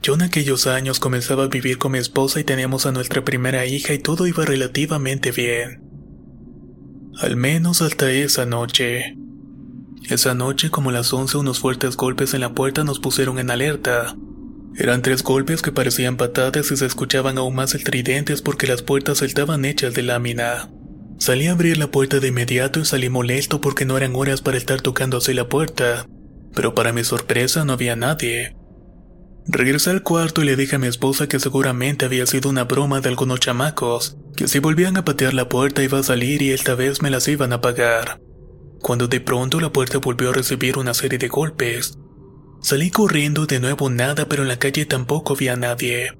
Yo 0.00 0.14
en 0.14 0.22
aquellos 0.22 0.66
años 0.66 0.98
comenzaba 0.98 1.44
a 1.44 1.48
vivir 1.48 1.76
con 1.76 1.92
mi 1.92 1.98
esposa 1.98 2.40
y 2.40 2.44
teníamos 2.44 2.86
a 2.86 2.92
nuestra 2.92 3.22
primera 3.22 3.66
hija 3.66 3.92
y 3.92 3.98
todo 3.98 4.26
iba 4.26 4.46
relativamente 4.46 5.30
bien. 5.30 5.82
Al 7.18 7.36
menos 7.36 7.82
hasta 7.82 8.10
esa 8.10 8.46
noche. 8.46 9.19
Esa 10.08 10.34
noche, 10.34 10.70
como 10.70 10.90
las 10.90 11.12
11, 11.12 11.38
unos 11.38 11.60
fuertes 11.60 11.96
golpes 11.96 12.34
en 12.34 12.40
la 12.40 12.54
puerta 12.54 12.84
nos 12.84 12.98
pusieron 12.98 13.38
en 13.38 13.50
alerta. 13.50 14.16
Eran 14.76 15.02
tres 15.02 15.22
golpes 15.22 15.62
que 15.62 15.72
parecían 15.72 16.16
patadas 16.16 16.70
y 16.70 16.76
se 16.76 16.86
escuchaban 16.86 17.38
aún 17.38 17.54
más 17.54 17.74
estridentes 17.74 18.40
porque 18.40 18.66
las 18.66 18.82
puertas 18.82 19.22
estaban 19.22 19.64
hechas 19.64 19.94
de 19.94 20.02
lámina. 20.02 20.70
Salí 21.18 21.48
a 21.48 21.52
abrir 21.52 21.76
la 21.76 21.90
puerta 21.90 22.18
de 22.18 22.28
inmediato 22.28 22.80
y 22.80 22.86
salí 22.86 23.10
molesto 23.10 23.60
porque 23.60 23.84
no 23.84 23.96
eran 23.96 24.16
horas 24.16 24.40
para 24.40 24.56
estar 24.56 24.80
tocando 24.80 25.18
así 25.18 25.34
la 25.34 25.48
puerta, 25.48 26.06
pero 26.54 26.74
para 26.74 26.92
mi 26.92 27.04
sorpresa 27.04 27.64
no 27.64 27.74
había 27.74 27.94
nadie. 27.94 28.56
Regresé 29.46 29.90
al 29.90 30.02
cuarto 30.02 30.42
y 30.42 30.46
le 30.46 30.56
dije 30.56 30.76
a 30.76 30.78
mi 30.78 30.86
esposa 30.86 31.28
que 31.28 31.40
seguramente 31.40 32.06
había 32.06 32.26
sido 32.26 32.48
una 32.48 32.64
broma 32.64 33.00
de 33.00 33.10
algunos 33.10 33.40
chamacos, 33.40 34.16
que 34.36 34.48
si 34.48 34.60
volvían 34.60 34.96
a 34.96 35.04
patear 35.04 35.34
la 35.34 35.48
puerta 35.48 35.82
iba 35.82 35.98
a 35.98 36.02
salir 36.02 36.40
y 36.40 36.52
esta 36.52 36.74
vez 36.74 37.02
me 37.02 37.10
las 37.10 37.28
iban 37.28 37.52
a 37.52 37.60
pagar. 37.60 38.20
Cuando 38.80 39.08
de 39.08 39.20
pronto 39.20 39.60
la 39.60 39.72
puerta 39.72 39.98
volvió 39.98 40.30
a 40.30 40.32
recibir 40.32 40.78
una 40.78 40.94
serie 40.94 41.18
de 41.18 41.28
golpes. 41.28 41.98
Salí 42.62 42.90
corriendo 42.90 43.46
de 43.46 43.60
nuevo 43.60 43.90
nada, 43.90 44.26
pero 44.26 44.42
en 44.42 44.48
la 44.48 44.58
calle 44.58 44.86
tampoco 44.86 45.34
había 45.34 45.56
nadie. 45.56 46.12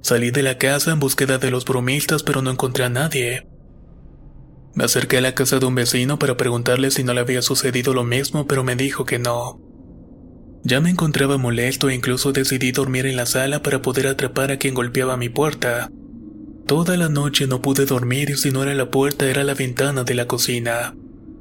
Salí 0.00 0.30
de 0.30 0.42
la 0.42 0.58
casa 0.58 0.92
en 0.92 1.00
búsqueda 1.00 1.38
de 1.38 1.50
los 1.50 1.64
bromistas, 1.64 2.22
pero 2.22 2.42
no 2.42 2.50
encontré 2.50 2.84
a 2.84 2.88
nadie. 2.88 3.46
Me 4.74 4.84
acerqué 4.84 5.18
a 5.18 5.20
la 5.22 5.34
casa 5.34 5.58
de 5.58 5.66
un 5.66 5.74
vecino 5.74 6.18
para 6.18 6.36
preguntarle 6.36 6.90
si 6.90 7.02
no 7.02 7.14
le 7.14 7.20
había 7.20 7.42
sucedido 7.42 7.94
lo 7.94 8.04
mismo, 8.04 8.46
pero 8.46 8.62
me 8.62 8.76
dijo 8.76 9.04
que 9.06 9.18
no. 9.18 9.60
Ya 10.64 10.80
me 10.80 10.90
encontraba 10.90 11.38
molesto 11.38 11.88
e 11.88 11.94
incluso 11.94 12.32
decidí 12.32 12.72
dormir 12.72 13.06
en 13.06 13.16
la 13.16 13.24
sala 13.24 13.62
para 13.62 13.82
poder 13.82 14.06
atrapar 14.06 14.50
a 14.50 14.58
quien 14.58 14.74
golpeaba 14.74 15.16
mi 15.16 15.28
puerta. 15.28 15.90
Toda 16.66 16.96
la 16.96 17.08
noche 17.08 17.46
no 17.46 17.62
pude 17.62 17.86
dormir 17.86 18.30
y 18.30 18.36
si 18.36 18.50
no 18.50 18.64
era 18.64 18.74
la 18.74 18.90
puerta 18.90 19.30
era 19.30 19.44
la 19.44 19.54
ventana 19.54 20.04
de 20.04 20.14
la 20.14 20.26
cocina. 20.26 20.94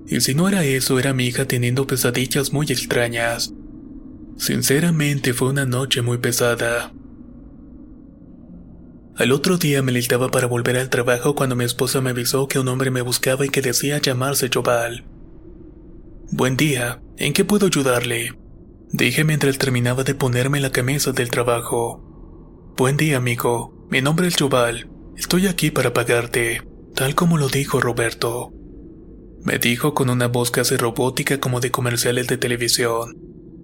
Y 0.07 0.21
si 0.21 0.35
no 0.35 0.47
era 0.47 0.63
eso 0.63 0.99
era 0.99 1.13
mi 1.13 1.25
hija 1.25 1.45
teniendo 1.45 1.87
pesadillas 1.87 2.53
muy 2.53 2.67
extrañas. 2.67 3.53
Sinceramente 4.37 5.33
fue 5.33 5.49
una 5.49 5.65
noche 5.65 6.01
muy 6.01 6.17
pesada. 6.17 6.93
Al 9.17 9.31
otro 9.31 9.57
día 9.57 9.81
me 9.81 9.93
listaba 9.93 10.29
para 10.29 10.45
volver 10.45 10.77
al 10.77 10.89
trabajo 10.89 11.35
cuando 11.35 11.55
mi 11.55 11.63
esposa 11.63 12.01
me 12.01 12.09
avisó 12.09 12.47
que 12.47 12.59
un 12.59 12.67
hombre 12.67 12.91
me 12.91 13.01
buscaba 13.01 13.45
y 13.45 13.49
que 13.49 13.61
decía 13.61 13.97
llamarse 13.97 14.49
Jobal. 14.53 15.05
Buen 16.31 16.57
día, 16.57 17.01
¿en 17.17 17.31
qué 17.31 17.45
puedo 17.45 17.67
ayudarle? 17.67 18.33
Dije 18.91 19.23
mientras 19.23 19.57
terminaba 19.57 20.03
de 20.03 20.15
ponerme 20.15 20.59
la 20.59 20.71
camisa 20.71 21.13
del 21.13 21.29
trabajo. 21.31 22.73
Buen 22.75 22.97
día, 22.97 23.17
amigo. 23.17 23.87
Mi 23.89 24.01
nombre 24.01 24.27
es 24.27 24.35
Jobal. 24.37 24.89
Estoy 25.15 25.47
aquí 25.47 25.71
para 25.71 25.93
pagarte, 25.93 26.61
tal 26.93 27.15
como 27.15 27.37
lo 27.37 27.47
dijo 27.47 27.79
Roberto. 27.79 28.51
Me 29.45 29.59
dijo 29.59 29.93
con 29.93 30.09
una 30.09 30.27
voz 30.27 30.49
casi 30.49 30.75
robótica 30.75 31.39
como 31.39 31.59
de 31.59 31.69
comerciales 31.69 32.25
de 32.25 32.37
televisión. 32.37 33.15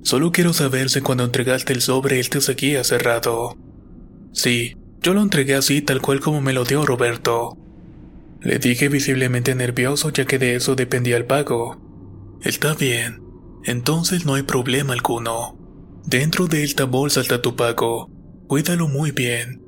Solo 0.03 0.31
quiero 0.31 0.53
saber 0.53 0.91
si 0.91 1.01
cuando 1.01 1.23
entregaste 1.23 1.73
el 1.73 1.81
sobre 1.81 2.19
él 2.19 2.29
te 2.29 2.39
seguía 2.39 2.83
cerrado. 2.83 3.57
Sí, 4.31 4.77
yo 5.01 5.15
lo 5.15 5.23
entregué 5.23 5.55
así 5.55 5.81
tal 5.81 6.00
cual 6.00 6.19
como 6.19 6.39
me 6.39 6.53
lo 6.53 6.65
dio 6.65 6.85
Roberto. 6.85 7.57
Le 8.41 8.59
dije 8.59 8.89
visiblemente 8.89 9.55
nervioso 9.55 10.11
ya 10.11 10.25
que 10.25 10.38
de 10.38 10.53
eso 10.55 10.75
dependía 10.75 11.17
el 11.17 11.25
pago. 11.25 11.81
Está 12.43 12.75
bien, 12.75 13.19
entonces 13.63 14.23
no 14.23 14.35
hay 14.35 14.43
problema 14.43 14.93
alguno. 14.93 15.57
Dentro 16.05 16.45
de 16.45 16.63
esta 16.63 16.85
bolsa 16.85 17.21
está 17.21 17.41
tu 17.41 17.55
pago. 17.55 18.07
Cuídalo 18.45 18.88
muy 18.88 19.11
bien. 19.11 19.63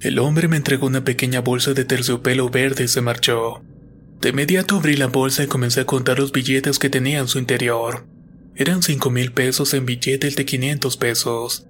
El 0.00 0.20
hombre 0.20 0.46
me 0.46 0.56
entregó 0.56 0.86
una 0.86 1.02
pequeña 1.02 1.40
bolsa 1.40 1.74
de 1.74 1.84
terciopelo 1.84 2.50
verde 2.50 2.84
y 2.84 2.88
se 2.88 3.00
marchó. 3.00 3.64
De 4.20 4.28
inmediato 4.28 4.76
abrí 4.76 4.96
la 4.96 5.06
bolsa 5.06 5.44
y 5.44 5.46
comencé 5.46 5.80
a 5.80 5.86
contar 5.86 6.18
los 6.18 6.30
billetes 6.30 6.78
que 6.78 6.90
tenía 6.90 7.20
en 7.20 7.28
su 7.28 7.38
interior. 7.38 8.06
Eran 8.54 8.82
cinco 8.82 9.10
mil 9.10 9.32
pesos 9.32 9.72
en 9.72 9.86
billetes 9.86 10.36
de 10.36 10.44
500 10.44 10.96
pesos. 10.98 11.66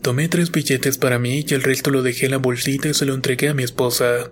Tomé 0.00 0.28
tres 0.28 0.50
billetes 0.50 0.96
para 0.96 1.18
mí 1.18 1.44
y 1.46 1.54
el 1.54 1.62
resto 1.62 1.90
lo 1.90 2.02
dejé 2.02 2.26
en 2.26 2.30
la 2.30 2.38
bolsita 2.38 2.88
y 2.88 2.94
se 2.94 3.04
lo 3.04 3.12
entregué 3.12 3.50
a 3.50 3.54
mi 3.54 3.64
esposa. 3.64 4.30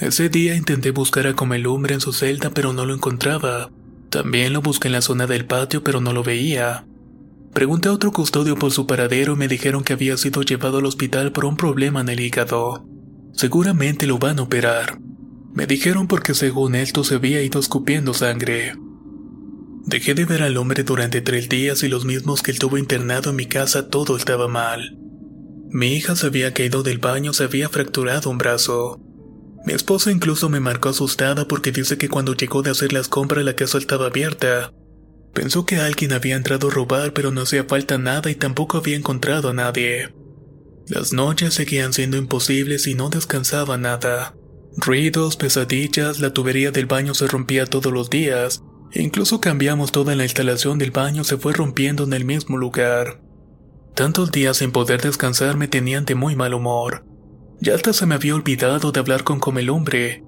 Ese 0.00 0.28
día 0.28 0.56
intenté 0.56 0.90
buscar 0.90 1.28
a 1.28 1.34
Comelumbre 1.34 1.94
en 1.94 2.00
su 2.00 2.12
celda 2.12 2.50
pero 2.50 2.72
no 2.72 2.84
lo 2.84 2.94
encontraba. 2.94 3.70
También 4.08 4.52
lo 4.52 4.62
busqué 4.62 4.88
en 4.88 4.92
la 4.92 5.02
zona 5.02 5.28
del 5.28 5.44
patio 5.44 5.84
pero 5.84 6.00
no 6.00 6.12
lo 6.12 6.24
veía. 6.24 6.84
Pregunté 7.54 7.90
a 7.90 7.92
otro 7.92 8.10
custodio 8.10 8.56
por 8.56 8.72
su 8.72 8.88
paradero 8.88 9.34
y 9.34 9.36
me 9.36 9.46
dijeron 9.46 9.84
que 9.84 9.92
había 9.92 10.16
sido 10.16 10.42
llevado 10.42 10.78
al 10.78 10.86
hospital 10.86 11.30
por 11.30 11.44
un 11.44 11.56
problema 11.56 12.00
en 12.00 12.08
el 12.08 12.18
hígado. 12.18 12.84
Seguramente 13.32 14.08
lo 14.08 14.18
van 14.18 14.40
a 14.40 14.42
operar. 14.42 14.98
Me 15.52 15.66
dijeron 15.66 16.06
porque 16.06 16.34
según 16.34 16.74
esto 16.74 17.02
se 17.04 17.16
había 17.16 17.42
ido 17.42 17.58
escupiendo 17.58 18.14
sangre. 18.14 18.74
Dejé 19.84 20.14
de 20.14 20.24
ver 20.24 20.42
al 20.42 20.56
hombre 20.56 20.84
durante 20.84 21.20
tres 21.20 21.48
días 21.48 21.82
y 21.82 21.88
los 21.88 22.04
mismos 22.04 22.42
que 22.42 22.52
él 22.52 22.58
tuvo 22.58 22.78
internado 22.78 23.30
en 23.30 23.36
mi 23.36 23.46
casa 23.46 23.88
todo 23.88 24.16
estaba 24.16 24.46
mal. 24.46 24.96
Mi 25.70 25.94
hija 25.94 26.14
se 26.14 26.26
había 26.26 26.54
caído 26.54 26.82
del 26.82 26.98
baño, 26.98 27.32
se 27.32 27.44
había 27.44 27.68
fracturado 27.68 28.30
un 28.30 28.38
brazo. 28.38 29.00
Mi 29.66 29.72
esposa 29.72 30.10
incluso 30.10 30.48
me 30.48 30.60
marcó 30.60 30.90
asustada 30.90 31.46
porque 31.46 31.72
dice 31.72 31.98
que 31.98 32.08
cuando 32.08 32.34
llegó 32.34 32.62
de 32.62 32.70
hacer 32.70 32.92
las 32.92 33.08
compras 33.08 33.44
la 33.44 33.56
casa 33.56 33.78
estaba 33.78 34.06
abierta. 34.06 34.72
Pensó 35.34 35.66
que 35.66 35.76
alguien 35.76 36.12
había 36.12 36.36
entrado 36.36 36.68
a 36.68 36.70
robar 36.70 37.12
pero 37.12 37.30
no 37.30 37.42
hacía 37.42 37.64
falta 37.64 37.98
nada 37.98 38.30
y 38.30 38.34
tampoco 38.34 38.78
había 38.78 38.96
encontrado 38.96 39.50
a 39.50 39.54
nadie. 39.54 40.14
Las 40.88 41.12
noches 41.12 41.54
seguían 41.54 41.92
siendo 41.92 42.16
imposibles 42.16 42.86
y 42.86 42.94
no 42.94 43.10
descansaba 43.10 43.76
nada. 43.76 44.34
Ruidos, 44.76 45.36
pesadillas, 45.36 46.20
la 46.20 46.32
tubería 46.32 46.70
del 46.70 46.86
baño 46.86 47.14
se 47.14 47.26
rompía 47.26 47.66
todos 47.66 47.92
los 47.92 48.10
días, 48.10 48.62
Incluso 48.92 49.40
cambiamos 49.40 49.92
toda 49.92 50.16
la 50.16 50.24
instalación 50.24 50.78
del 50.78 50.90
baño, 50.90 51.22
se 51.22 51.36
fue 51.36 51.52
rompiendo 51.52 52.04
en 52.04 52.12
el 52.12 52.24
mismo 52.24 52.56
lugar. 52.56 53.20
Tantos 53.94 54.32
días 54.32 54.56
sin 54.56 54.72
poder 54.72 55.00
descansar 55.00 55.56
me 55.56 55.68
tenían 55.68 56.04
de 56.04 56.14
muy 56.14 56.34
mal 56.34 56.54
humor. 56.54 57.04
Ya 57.60 57.74
hasta 57.74 57.92
se 57.92 58.06
me 58.06 58.14
había 58.14 58.34
olvidado 58.34 58.90
de 58.90 58.98
hablar 58.98 59.22
con 59.22 59.38
Comelumbre. 59.38 60.24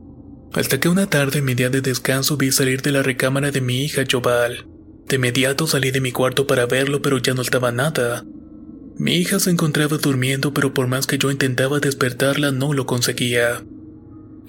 Hasta 0.53 0.79
que 0.79 0.89
una 0.89 1.09
tarde 1.09 1.39
en 1.39 1.47
mi 1.47 1.55
de 1.55 1.81
descanso 1.81 2.37
vi 2.37 2.53
salir 2.53 2.83
de 2.83 2.93
la 2.93 3.03
recámara 3.03 3.51
de 3.51 3.61
mi 3.61 3.83
hija 3.85 4.05
Jobal. 4.09 4.69
De 5.09 5.17
inmediato 5.17 5.67
salí 5.67 5.91
de 5.91 6.01
mi 6.01 6.13
cuarto 6.13 6.47
para 6.47 6.67
verlo, 6.67 7.03
pero 7.03 7.19
ya 7.19 7.35
no 7.35 7.43
estaba 7.43 7.73
nada. 7.73 8.25
Mi 8.97 9.15
hija 9.15 9.41
se 9.41 9.51
encontraba 9.51 9.97
durmiendo, 9.97 10.53
pero 10.53 10.75
por 10.75 10.87
más 10.87 11.07
que 11.07 11.19
yo 11.19 11.31
intentaba 11.31 11.81
despertarla, 11.81 12.53
no 12.53 12.75
lo 12.75 12.87
conseguía. 12.87 13.65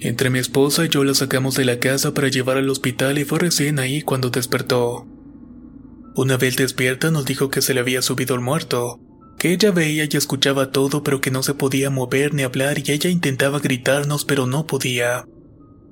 Entre 0.00 0.30
mi 0.30 0.38
esposa 0.38 0.84
y 0.84 0.88
yo 0.88 1.04
la 1.04 1.14
sacamos 1.14 1.54
de 1.54 1.64
la 1.64 1.78
casa 1.78 2.12
para 2.14 2.28
llevar 2.28 2.56
al 2.56 2.68
hospital 2.68 3.18
y 3.18 3.24
fue 3.24 3.38
recién 3.38 3.78
ahí 3.78 4.02
cuando 4.02 4.30
despertó. 4.30 5.06
Una 6.16 6.36
vez 6.36 6.56
despierta 6.56 7.10
nos 7.10 7.24
dijo 7.24 7.48
que 7.48 7.62
se 7.62 7.74
le 7.74 7.80
había 7.80 8.02
subido 8.02 8.34
el 8.34 8.40
muerto, 8.40 9.00
que 9.38 9.52
ella 9.52 9.70
veía 9.70 10.04
y 10.04 10.16
escuchaba 10.16 10.70
todo 10.70 11.02
pero 11.02 11.20
que 11.20 11.30
no 11.30 11.42
se 11.42 11.54
podía 11.54 11.90
mover 11.90 12.34
ni 12.34 12.42
hablar 12.42 12.78
y 12.78 12.92
ella 12.92 13.10
intentaba 13.10 13.60
gritarnos 13.60 14.24
pero 14.24 14.46
no 14.46 14.66
podía. 14.66 15.26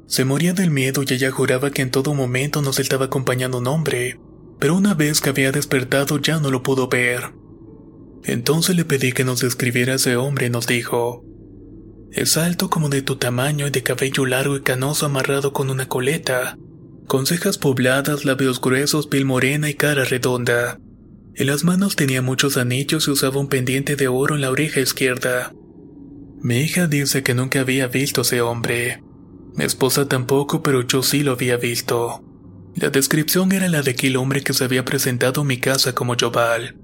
Se 0.06 0.24
moría 0.24 0.52
del 0.52 0.70
miedo 0.70 1.02
y 1.02 1.14
ella 1.14 1.30
juraba 1.30 1.70
que 1.70 1.82
en 1.82 1.90
todo 1.90 2.14
momento 2.14 2.60
nos 2.60 2.78
estaba 2.78 3.06
acompañando 3.06 3.58
un 3.58 3.66
hombre, 3.66 4.20
pero 4.58 4.76
una 4.76 4.94
vez 4.94 5.20
que 5.20 5.30
había 5.30 5.52
despertado 5.52 6.18
ya 6.18 6.38
no 6.38 6.50
lo 6.50 6.62
pudo 6.62 6.88
ver. 6.88 7.32
Entonces 8.24 8.76
le 8.76 8.84
pedí 8.84 9.12
que 9.12 9.24
nos 9.24 9.40
describiera 9.40 9.94
ese 9.94 10.16
hombre 10.16 10.46
y 10.46 10.50
nos 10.50 10.66
dijo, 10.66 11.24
es 12.12 12.36
alto 12.36 12.68
como 12.68 12.88
de 12.88 13.02
tu 13.02 13.16
tamaño 13.16 13.66
y 13.66 13.70
de 13.70 13.82
cabello 13.82 14.26
largo 14.26 14.56
y 14.56 14.62
canoso 14.62 15.06
amarrado 15.06 15.52
con 15.52 15.70
una 15.70 15.88
coleta, 15.88 16.58
con 17.06 17.26
cejas 17.26 17.58
pobladas, 17.58 18.24
labios 18.24 18.60
gruesos, 18.60 19.06
piel 19.06 19.24
morena 19.24 19.70
y 19.70 19.74
cara 19.74 20.04
redonda. 20.04 20.78
En 21.34 21.46
las 21.46 21.64
manos 21.64 21.96
tenía 21.96 22.20
muchos 22.20 22.58
anillos 22.58 23.08
y 23.08 23.12
usaba 23.12 23.40
un 23.40 23.48
pendiente 23.48 23.96
de 23.96 24.08
oro 24.08 24.34
en 24.34 24.42
la 24.42 24.50
oreja 24.50 24.80
izquierda. 24.80 25.54
Mi 26.42 26.60
hija 26.60 26.86
dice 26.86 27.22
que 27.22 27.34
nunca 27.34 27.60
había 27.60 27.86
visto 27.86 28.20
ese 28.20 28.42
hombre. 28.42 29.02
Mi 29.54 29.64
esposa 29.64 30.08
tampoco, 30.08 30.62
pero 30.62 30.86
yo 30.86 31.02
sí 31.02 31.22
lo 31.22 31.32
había 31.32 31.56
visto. 31.56 32.22
La 32.74 32.90
descripción 32.90 33.52
era 33.52 33.68
la 33.68 33.82
de 33.82 33.92
aquel 33.92 34.16
hombre 34.16 34.42
que 34.42 34.52
se 34.52 34.64
había 34.64 34.84
presentado 34.84 35.42
en 35.42 35.46
mi 35.46 35.58
casa 35.58 35.94
como 35.94 36.16
Jobal. 36.18 36.76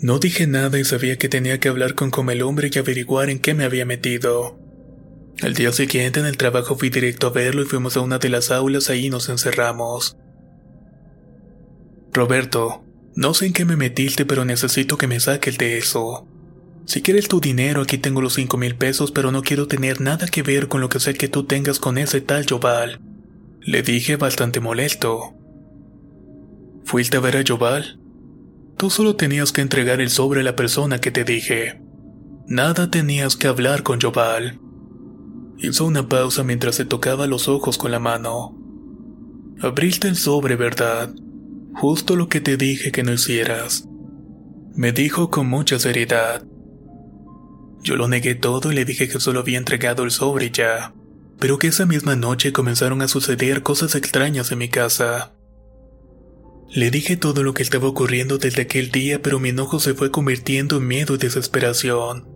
No 0.00 0.18
dije 0.18 0.46
nada 0.46 0.78
y 0.78 0.84
sabía 0.84 1.16
que 1.16 1.28
tenía 1.28 1.60
que 1.60 1.68
hablar 1.68 1.94
con 1.94 2.10
Comelumbre 2.10 2.70
y 2.72 2.78
averiguar 2.78 3.30
en 3.30 3.38
qué 3.38 3.54
me 3.54 3.64
había 3.64 3.86
metido. 3.86 4.58
Al 5.42 5.54
día 5.54 5.72
siguiente 5.72 6.20
en 6.20 6.26
el 6.26 6.36
trabajo 6.36 6.76
fui 6.76 6.90
directo 6.90 7.26
a 7.26 7.30
verlo 7.30 7.62
y 7.62 7.66
fuimos 7.66 7.96
a 7.96 8.00
una 8.00 8.18
de 8.18 8.28
las 8.28 8.50
aulas, 8.50 8.90
ahí 8.90 9.10
nos 9.10 9.28
encerramos. 9.28 10.16
Roberto, 12.12 12.84
No 13.16 13.32
sé 13.32 13.46
en 13.46 13.52
qué 13.52 13.64
me 13.64 13.76
metiste, 13.76 14.26
pero 14.26 14.44
necesito 14.44 14.98
que 14.98 15.06
me 15.06 15.20
saques 15.20 15.56
de 15.58 15.78
eso. 15.78 16.26
Si 16.84 17.00
quieres 17.00 17.28
tu 17.28 17.40
dinero, 17.40 17.82
aquí 17.82 17.96
tengo 17.96 18.20
los 18.20 18.34
cinco 18.34 18.56
mil 18.58 18.76
pesos, 18.76 19.10
pero 19.12 19.32
no 19.32 19.42
quiero 19.42 19.68
tener 19.68 20.00
nada 20.00 20.26
que 20.26 20.42
ver 20.42 20.68
con 20.68 20.80
lo 20.80 20.88
que 20.88 21.00
sé 21.00 21.14
que 21.14 21.28
tú 21.28 21.44
tengas 21.44 21.78
con 21.78 21.96
ese 21.96 22.20
tal 22.20 22.44
Joval. 22.48 23.00
Le 23.60 23.82
dije 23.82 24.16
bastante 24.16 24.60
molesto. 24.60 25.32
¿Fuiste 26.84 27.16
a 27.16 27.20
ver 27.20 27.36
a 27.38 27.44
Joval? 27.46 27.98
Tú 28.76 28.90
solo 28.90 29.16
tenías 29.16 29.52
que 29.52 29.60
entregar 29.60 30.00
el 30.00 30.10
sobre 30.10 30.40
a 30.40 30.44
la 30.44 30.56
persona 30.56 31.00
que 31.00 31.10
te 31.10 31.24
dije. 31.24 31.80
Nada 32.46 32.90
tenías 32.90 33.36
que 33.36 33.46
hablar 33.46 33.82
con 33.82 34.00
Joval. 34.00 34.60
Hizo 35.58 35.86
una 35.86 36.08
pausa 36.08 36.42
mientras 36.42 36.74
se 36.74 36.84
tocaba 36.84 37.26
los 37.26 37.48
ojos 37.48 37.78
con 37.78 37.90
la 37.90 38.00
mano. 38.00 38.58
Abriste 39.60 40.08
el 40.08 40.16
sobre, 40.16 40.56
¿verdad? 40.56 41.14
Justo 41.74 42.16
lo 42.16 42.28
que 42.28 42.40
te 42.40 42.56
dije 42.56 42.92
que 42.92 43.02
no 43.02 43.12
hicieras. 43.12 43.88
Me 44.74 44.92
dijo 44.92 45.30
con 45.30 45.48
mucha 45.48 45.78
seriedad. 45.78 46.44
Yo 47.82 47.96
lo 47.96 48.08
negué 48.08 48.34
todo 48.34 48.72
y 48.72 48.74
le 48.74 48.84
dije 48.84 49.08
que 49.08 49.20
solo 49.20 49.40
había 49.40 49.58
entregado 49.58 50.04
el 50.04 50.10
sobre 50.10 50.50
ya, 50.50 50.94
pero 51.38 51.58
que 51.58 51.68
esa 51.68 51.86
misma 51.86 52.16
noche 52.16 52.52
comenzaron 52.52 53.02
a 53.02 53.08
suceder 53.08 53.62
cosas 53.62 53.94
extrañas 53.94 54.50
en 54.50 54.58
mi 54.58 54.68
casa. 54.68 55.33
Le 56.74 56.90
dije 56.90 57.16
todo 57.16 57.44
lo 57.44 57.54
que 57.54 57.62
estaba 57.62 57.86
ocurriendo 57.86 58.38
desde 58.38 58.62
aquel 58.62 58.90
día, 58.90 59.22
pero 59.22 59.38
mi 59.38 59.50
enojo 59.50 59.78
se 59.78 59.94
fue 59.94 60.10
convirtiendo 60.10 60.78
en 60.78 60.88
miedo 60.88 61.14
y 61.14 61.18
desesperación. 61.18 62.26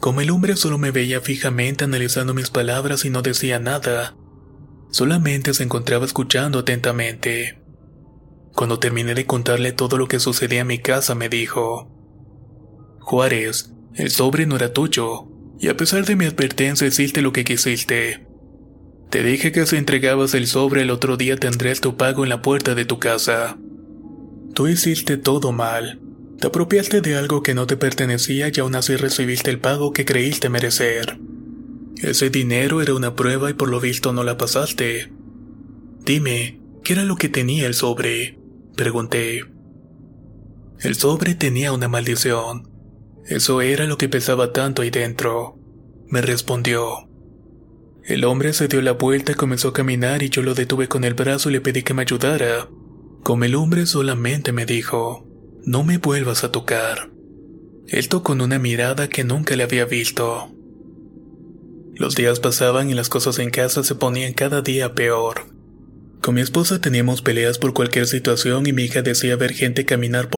Como 0.00 0.20
el 0.20 0.28
hombre 0.28 0.54
solo 0.54 0.76
me 0.76 0.90
veía 0.90 1.22
fijamente 1.22 1.84
analizando 1.84 2.34
mis 2.34 2.50
palabras 2.50 3.06
y 3.06 3.10
no 3.10 3.22
decía 3.22 3.58
nada, 3.58 4.18
solamente 4.90 5.54
se 5.54 5.62
encontraba 5.62 6.04
escuchando 6.04 6.58
atentamente. 6.58 7.62
Cuando 8.52 8.78
terminé 8.78 9.14
de 9.14 9.24
contarle 9.24 9.72
todo 9.72 9.96
lo 9.96 10.08
que 10.08 10.20
sucedía 10.20 10.60
en 10.60 10.66
mi 10.66 10.80
casa, 10.80 11.14
me 11.14 11.30
dijo, 11.30 11.90
Juárez, 13.00 13.72
el 13.94 14.10
sobre 14.10 14.44
no 14.44 14.56
era 14.56 14.74
tuyo, 14.74 15.26
y 15.58 15.68
a 15.68 15.76
pesar 15.78 16.04
de 16.04 16.16
mi 16.16 16.26
advertencia 16.26 16.86
hiciste 16.86 17.22
lo 17.22 17.32
que 17.32 17.44
quisiste. 17.44 18.27
Te 19.10 19.22
dije 19.22 19.52
que 19.52 19.64
si 19.64 19.76
entregabas 19.76 20.34
el 20.34 20.46
sobre 20.46 20.82
el 20.82 20.90
otro 20.90 21.16
día 21.16 21.36
tendrías 21.36 21.80
tu 21.80 21.96
pago 21.96 22.24
en 22.24 22.28
la 22.28 22.42
puerta 22.42 22.74
de 22.74 22.84
tu 22.84 22.98
casa. 22.98 23.56
Tú 24.54 24.68
hiciste 24.68 25.16
todo 25.16 25.52
mal, 25.52 26.00
te 26.38 26.46
apropiaste 26.46 27.00
de 27.00 27.16
algo 27.16 27.42
que 27.42 27.54
no 27.54 27.66
te 27.66 27.76
pertenecía 27.76 28.50
y 28.52 28.60
aún 28.60 28.74
así 28.74 28.96
recibiste 28.96 29.50
el 29.50 29.60
pago 29.60 29.92
que 29.92 30.04
creíste 30.04 30.48
merecer. 30.48 31.18
Ese 31.96 32.30
dinero 32.30 32.80
era 32.80 32.94
una 32.94 33.16
prueba 33.16 33.50
y 33.50 33.54
por 33.54 33.68
lo 33.68 33.80
visto 33.80 34.12
no 34.12 34.22
la 34.22 34.36
pasaste. 34.36 35.10
Dime, 36.04 36.60
¿qué 36.84 36.92
era 36.92 37.04
lo 37.04 37.16
que 37.16 37.28
tenía 37.28 37.66
el 37.66 37.74
sobre? 37.74 38.38
Pregunté. 38.76 39.40
El 40.80 40.94
sobre 40.94 41.34
tenía 41.34 41.72
una 41.72 41.88
maldición. 41.88 42.70
Eso 43.26 43.60
era 43.60 43.84
lo 43.86 43.98
que 43.98 44.08
pesaba 44.08 44.52
tanto 44.52 44.82
ahí 44.82 44.90
dentro. 44.90 45.58
Me 46.06 46.20
respondió. 46.20 47.07
El 48.08 48.24
hombre 48.24 48.54
se 48.54 48.68
dio 48.68 48.80
la 48.80 48.92
vuelta 48.92 49.32
y 49.32 49.34
comenzó 49.34 49.68
a 49.68 49.72
caminar 49.74 50.22
y 50.22 50.30
yo 50.30 50.40
lo 50.40 50.54
detuve 50.54 50.88
con 50.88 51.04
el 51.04 51.12
brazo 51.12 51.50
y 51.50 51.52
le 51.52 51.60
pedí 51.60 51.82
que 51.82 51.92
me 51.92 52.00
ayudara. 52.00 52.66
Como 53.22 53.44
el 53.44 53.54
hombre 53.54 53.84
solamente 53.84 54.50
me 54.50 54.64
dijo, 54.64 55.28
no 55.66 55.84
me 55.84 55.98
vuelvas 55.98 56.42
a 56.42 56.50
tocar. 56.50 57.10
Esto 57.86 58.22
con 58.22 58.40
una 58.40 58.58
mirada 58.58 59.08
que 59.08 59.24
nunca 59.24 59.56
le 59.56 59.62
había 59.62 59.84
visto. 59.84 60.50
Los 61.96 62.14
días 62.14 62.40
pasaban 62.40 62.88
y 62.88 62.94
las 62.94 63.10
cosas 63.10 63.38
en 63.40 63.50
casa 63.50 63.84
se 63.84 63.94
ponían 63.94 64.32
cada 64.32 64.62
día 64.62 64.94
peor. 64.94 65.42
Con 66.22 66.36
mi 66.36 66.40
esposa 66.40 66.80
teníamos 66.80 67.20
peleas 67.20 67.58
por 67.58 67.74
cualquier 67.74 68.06
situación 68.06 68.66
y 68.66 68.72
mi 68.72 68.84
hija 68.84 69.02
decía 69.02 69.36
ver 69.36 69.52
gente 69.52 69.84
caminar 69.84 70.30
por 70.30 70.37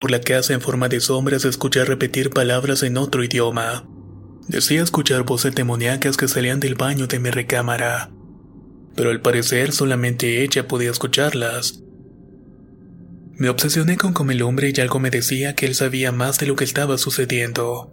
Por 0.00 0.12
la 0.12 0.20
casa 0.20 0.54
en 0.54 0.60
forma 0.60 0.88
de 0.88 1.00
sombras 1.00 1.44
escuché 1.44 1.84
repetir 1.84 2.30
palabras 2.30 2.84
en 2.84 2.96
otro 2.98 3.24
idioma. 3.24 3.84
Decía 4.46 4.80
escuchar 4.80 5.24
voces 5.24 5.56
demoníacas 5.56 6.16
que 6.16 6.28
salían 6.28 6.60
del 6.60 6.76
baño 6.76 7.08
de 7.08 7.18
mi 7.18 7.30
recámara. 7.30 8.12
Pero 8.94 9.10
al 9.10 9.20
parecer 9.20 9.72
solamente 9.72 10.44
ella 10.44 10.68
podía 10.68 10.92
escucharlas. 10.92 11.82
Me 13.34 13.48
obsesioné 13.48 13.96
con 13.96 14.12
como 14.12 14.30
el 14.30 14.42
hombre 14.42 14.72
y 14.72 14.80
algo 14.80 15.00
me 15.00 15.10
decía 15.10 15.56
que 15.56 15.66
él 15.66 15.74
sabía 15.74 16.12
más 16.12 16.38
de 16.38 16.46
lo 16.46 16.54
que 16.54 16.64
estaba 16.64 16.96
sucediendo. 16.96 17.92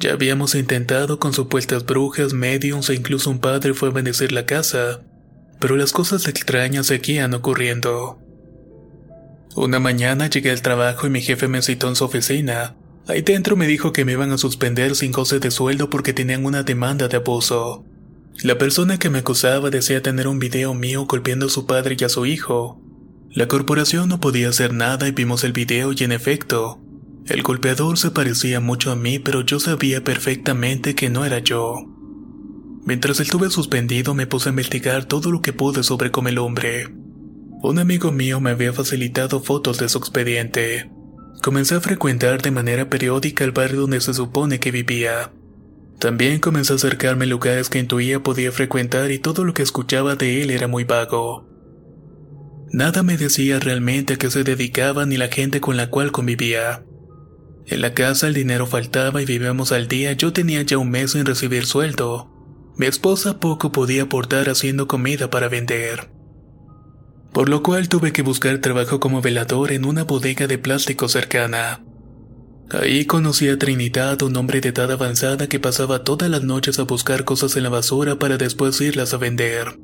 Ya 0.00 0.14
habíamos 0.14 0.56
intentado 0.56 1.20
con 1.20 1.32
supuestas 1.34 1.86
brujas, 1.86 2.32
mediums 2.32 2.90
e 2.90 2.94
incluso 2.94 3.30
un 3.30 3.38
padre 3.38 3.74
fue 3.74 3.90
a 3.90 3.92
bendecir 3.92 4.32
la 4.32 4.44
casa, 4.44 5.04
pero 5.60 5.76
las 5.76 5.92
cosas 5.92 6.26
extrañas 6.26 6.86
seguían 6.86 7.32
ocurriendo. 7.34 8.27
Una 9.54 9.80
mañana 9.80 10.28
llegué 10.28 10.50
al 10.50 10.62
trabajo 10.62 11.06
y 11.06 11.10
mi 11.10 11.20
jefe 11.20 11.48
me 11.48 11.62
citó 11.62 11.88
en 11.88 11.96
su 11.96 12.04
oficina. 12.04 12.76
Ahí 13.06 13.22
dentro 13.22 13.56
me 13.56 13.66
dijo 13.66 13.92
que 13.92 14.04
me 14.04 14.12
iban 14.12 14.32
a 14.32 14.38
suspender 14.38 14.94
sin 14.94 15.12
goce 15.12 15.40
de 15.40 15.50
sueldo 15.50 15.88
porque 15.88 16.12
tenían 16.12 16.44
una 16.44 16.62
demanda 16.62 17.08
de 17.08 17.16
abuso. 17.16 17.84
La 18.42 18.58
persona 18.58 18.98
que 18.98 19.10
me 19.10 19.18
acusaba 19.18 19.70
decía 19.70 20.02
tener 20.02 20.28
un 20.28 20.38
video 20.38 20.74
mío 20.74 21.06
golpeando 21.06 21.46
a 21.46 21.50
su 21.50 21.66
padre 21.66 21.96
y 21.98 22.04
a 22.04 22.08
su 22.08 22.26
hijo, 22.26 22.80
la 23.30 23.48
corporación 23.48 24.08
no 24.08 24.20
podía 24.20 24.48
hacer 24.48 24.72
nada 24.72 25.08
y 25.08 25.12
vimos 25.12 25.42
el 25.44 25.52
video 25.52 25.92
y 25.92 26.04
en 26.04 26.12
efecto, 26.12 26.80
el 27.26 27.42
golpeador 27.42 27.98
se 27.98 28.10
parecía 28.10 28.60
mucho 28.60 28.90
a 28.90 28.96
mí 28.96 29.18
pero 29.18 29.42
yo 29.42 29.58
sabía 29.60 30.04
perfectamente 30.04 30.94
que 30.94 31.10
no 31.10 31.24
era 31.24 31.40
yo. 31.40 31.76
Mientras 32.84 33.20
estuve 33.20 33.50
suspendido 33.50 34.14
me 34.14 34.26
puse 34.26 34.48
a 34.48 34.50
investigar 34.50 35.04
todo 35.04 35.30
lo 35.30 35.42
que 35.42 35.52
pude 35.52 35.82
sobre 35.82 36.10
el 36.10 36.38
hombre. 36.38 36.86
Un 37.60 37.80
amigo 37.80 38.12
mío 38.12 38.40
me 38.40 38.50
había 38.50 38.72
facilitado 38.72 39.40
fotos 39.40 39.78
de 39.78 39.88
su 39.88 39.98
expediente. 39.98 40.90
Comencé 41.42 41.74
a 41.74 41.80
frecuentar 41.80 42.40
de 42.40 42.52
manera 42.52 42.88
periódica 42.88 43.42
el 43.42 43.50
barrio 43.50 43.80
donde 43.80 44.00
se 44.00 44.14
supone 44.14 44.60
que 44.60 44.70
vivía. 44.70 45.32
También 45.98 46.38
comencé 46.38 46.72
a 46.72 46.76
acercarme 46.76 47.24
a 47.24 47.28
lugares 47.28 47.68
que 47.68 47.80
intuía 47.80 48.22
podía 48.22 48.52
frecuentar 48.52 49.10
y 49.10 49.18
todo 49.18 49.44
lo 49.44 49.54
que 49.54 49.62
escuchaba 49.62 50.14
de 50.14 50.42
él 50.42 50.50
era 50.50 50.68
muy 50.68 50.84
vago. 50.84 51.48
Nada 52.70 53.02
me 53.02 53.16
decía 53.16 53.58
realmente 53.58 54.14
a 54.14 54.16
qué 54.18 54.30
se 54.30 54.44
dedicaba 54.44 55.04
ni 55.04 55.16
la 55.16 55.26
gente 55.26 55.60
con 55.60 55.76
la 55.76 55.90
cual 55.90 56.12
convivía. 56.12 56.84
En 57.66 57.80
la 57.80 57.92
casa 57.92 58.28
el 58.28 58.34
dinero 58.34 58.66
faltaba 58.66 59.20
y 59.20 59.26
vivíamos 59.26 59.72
al 59.72 59.88
día, 59.88 60.12
yo 60.12 60.32
tenía 60.32 60.62
ya 60.62 60.78
un 60.78 60.90
mes 60.90 61.12
sin 61.12 61.26
recibir 61.26 61.66
sueldo. 61.66 62.30
Mi 62.76 62.86
esposa 62.86 63.40
poco 63.40 63.72
podía 63.72 64.04
aportar 64.04 64.48
haciendo 64.48 64.86
comida 64.86 65.28
para 65.28 65.48
vender. 65.48 66.17
Por 67.32 67.48
lo 67.48 67.62
cual 67.62 67.88
tuve 67.88 68.12
que 68.12 68.22
buscar 68.22 68.58
trabajo 68.58 69.00
como 69.00 69.20
velador 69.20 69.72
en 69.72 69.84
una 69.84 70.04
bodega 70.04 70.46
de 70.46 70.58
plástico 70.58 71.08
cercana. 71.08 71.84
Ahí 72.70 73.06
conocí 73.06 73.48
a 73.48 73.58
Trinidad, 73.58 74.20
un 74.22 74.36
hombre 74.36 74.60
de 74.60 74.68
edad 74.68 74.92
avanzada 74.92 75.48
que 75.48 75.58
pasaba 75.58 76.04
todas 76.04 76.28
las 76.30 76.42
noches 76.42 76.78
a 76.78 76.82
buscar 76.82 77.24
cosas 77.24 77.56
en 77.56 77.62
la 77.62 77.70
basura 77.70 78.18
para 78.18 78.36
después 78.36 78.78
irlas 78.80 79.14
a 79.14 79.16
vender. 79.16 79.78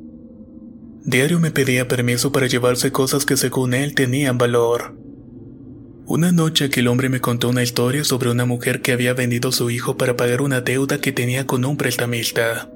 Diario 1.06 1.40
me 1.40 1.50
pedía 1.50 1.88
permiso 1.88 2.32
para 2.32 2.46
llevarse 2.46 2.92
cosas 2.92 3.24
que 3.24 3.36
según 3.36 3.72
él 3.72 3.94
tenían 3.94 4.36
valor. 4.36 4.96
Una 6.06 6.32
noche 6.32 6.66
aquel 6.66 6.88
hombre 6.88 7.08
me 7.08 7.22
contó 7.22 7.48
una 7.48 7.62
historia 7.62 8.04
sobre 8.04 8.30
una 8.30 8.44
mujer 8.44 8.82
que 8.82 8.92
había 8.92 9.14
vendido 9.14 9.48
a 9.48 9.52
su 9.52 9.70
hijo 9.70 9.96
para 9.96 10.16
pagar 10.16 10.42
una 10.42 10.60
deuda 10.60 11.00
que 11.00 11.12
tenía 11.12 11.46
con 11.46 11.64
un 11.64 11.78
prestamista. 11.78 12.68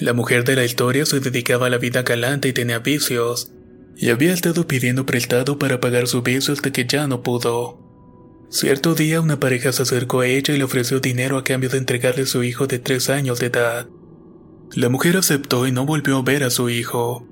La 0.00 0.12
mujer 0.12 0.44
de 0.44 0.56
la 0.56 0.64
historia 0.66 1.06
se 1.06 1.20
dedicaba 1.20 1.68
a 1.68 1.70
la 1.70 1.78
vida 1.78 2.02
galante 2.02 2.48
y 2.48 2.52
tenía 2.52 2.80
vicios, 2.80 3.53
y 3.96 4.10
había 4.10 4.32
estado 4.32 4.66
pidiendo 4.66 5.06
prestado 5.06 5.58
para 5.58 5.80
pagar 5.80 6.06
su 6.06 6.22
vicio 6.22 6.52
hasta 6.54 6.72
que 6.72 6.86
ya 6.86 7.06
no 7.06 7.22
pudo. 7.22 7.78
Cierto 8.50 8.94
día 8.94 9.20
una 9.20 9.40
pareja 9.40 9.72
se 9.72 9.82
acercó 9.82 10.20
a 10.20 10.26
ella 10.26 10.54
y 10.54 10.58
le 10.58 10.64
ofreció 10.64 11.00
dinero 11.00 11.38
a 11.38 11.44
cambio 11.44 11.70
de 11.70 11.78
entregarle 11.78 12.26
su 12.26 12.44
hijo 12.44 12.66
de 12.66 12.78
tres 12.78 13.10
años 13.10 13.40
de 13.40 13.46
edad. 13.46 13.88
La 14.74 14.88
mujer 14.88 15.16
aceptó 15.16 15.66
y 15.66 15.72
no 15.72 15.86
volvió 15.86 16.18
a 16.18 16.22
ver 16.22 16.44
a 16.44 16.50
su 16.50 16.68
hijo. 16.68 17.26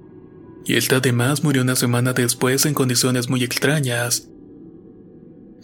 Y 0.64 0.74
él 0.74 0.84
además 0.92 1.42
murió 1.42 1.62
una 1.62 1.76
semana 1.76 2.12
después 2.12 2.66
en 2.66 2.74
condiciones 2.74 3.28
muy 3.28 3.42
extrañas. 3.42 4.28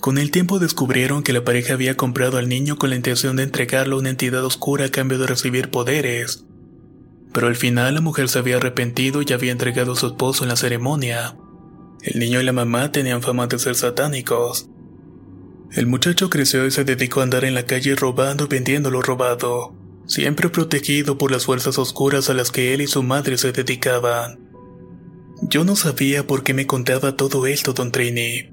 Con 0.00 0.18
el 0.18 0.30
tiempo 0.30 0.58
descubrieron 0.58 1.22
que 1.22 1.32
la 1.32 1.44
pareja 1.44 1.74
había 1.74 1.96
comprado 1.96 2.38
al 2.38 2.48
niño 2.48 2.76
con 2.76 2.90
la 2.90 2.96
intención 2.96 3.36
de 3.36 3.42
entregarlo 3.44 3.96
a 3.96 3.98
una 4.00 4.10
entidad 4.10 4.44
oscura 4.44 4.86
a 4.86 4.90
cambio 4.90 5.18
de 5.18 5.26
recibir 5.26 5.70
poderes. 5.70 6.44
Pero 7.32 7.46
al 7.46 7.56
final 7.56 7.94
la 7.94 8.00
mujer 8.00 8.28
se 8.28 8.38
había 8.38 8.56
arrepentido 8.56 9.22
y 9.22 9.32
había 9.32 9.52
entregado 9.52 9.92
a 9.92 9.96
su 9.96 10.06
esposo 10.06 10.44
en 10.44 10.48
la 10.48 10.56
ceremonia. 10.56 11.36
El 12.02 12.20
niño 12.20 12.40
y 12.40 12.44
la 12.44 12.52
mamá 12.52 12.92
tenían 12.92 13.22
fama 13.22 13.46
de 13.46 13.58
ser 13.58 13.74
satánicos. 13.74 14.68
El 15.72 15.86
muchacho 15.86 16.30
creció 16.30 16.66
y 16.66 16.70
se 16.70 16.84
dedicó 16.84 17.20
a 17.20 17.24
andar 17.24 17.44
en 17.44 17.54
la 17.54 17.66
calle 17.66 17.94
robando 17.94 18.44
y 18.44 18.48
vendiendo 18.48 18.90
lo 18.90 19.02
robado, 19.02 19.74
siempre 20.06 20.48
protegido 20.48 21.18
por 21.18 21.30
las 21.30 21.44
fuerzas 21.44 21.78
oscuras 21.78 22.30
a 22.30 22.34
las 22.34 22.50
que 22.50 22.72
él 22.72 22.80
y 22.80 22.86
su 22.86 23.02
madre 23.02 23.36
se 23.36 23.52
dedicaban. 23.52 24.38
Yo 25.42 25.64
no 25.64 25.76
sabía 25.76 26.26
por 26.26 26.42
qué 26.42 26.54
me 26.54 26.66
contaba 26.66 27.16
todo 27.16 27.46
esto, 27.46 27.74
don 27.74 27.92
Trini. 27.92 28.50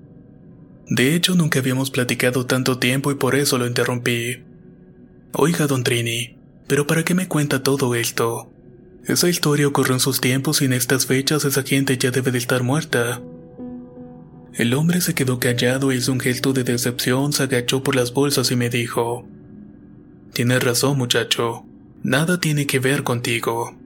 De 0.87 1.15
hecho, 1.15 1.35
nunca 1.35 1.59
habíamos 1.59 1.89
platicado 1.89 2.45
tanto 2.45 2.77
tiempo 2.77 3.11
y 3.11 3.15
por 3.15 3.35
eso 3.35 3.57
lo 3.57 3.65
interrumpí. 3.65 4.43
Oiga, 5.31 5.67
don 5.67 5.83
Trini, 5.83 6.37
¿pero 6.67 6.85
para 6.85 7.03
qué 7.03 7.15
me 7.15 7.27
cuenta 7.27 7.63
todo 7.63 7.95
esto? 7.95 8.51
Esa 9.07 9.29
historia 9.29 9.67
ocurrió 9.67 9.93
en 9.93 9.99
sus 9.99 10.19
tiempos 10.19 10.61
y 10.61 10.65
en 10.65 10.73
estas 10.73 11.05
fechas 11.05 11.45
esa 11.45 11.61
gente 11.61 11.97
ya 11.97 12.09
debe 12.09 12.31
de 12.31 12.39
estar 12.39 12.63
muerta. 12.63 13.21
El 14.53 14.73
hombre 14.73 15.01
se 15.01 15.13
quedó 15.13 15.39
callado 15.39 15.91
e 15.91 15.97
hizo 15.97 16.11
un 16.11 16.19
gesto 16.19 16.53
de 16.53 16.63
decepción, 16.63 17.31
se 17.31 17.43
agachó 17.43 17.83
por 17.83 17.95
las 17.95 18.13
bolsas 18.13 18.49
y 18.49 18.55
me 18.55 18.69
dijo, 18.69 19.27
Tienes 20.33 20.63
razón 20.63 20.97
muchacho, 20.97 21.65
nada 22.01 22.39
tiene 22.39 22.65
que 22.65 22.79
ver 22.79 23.03
contigo. 23.03 23.77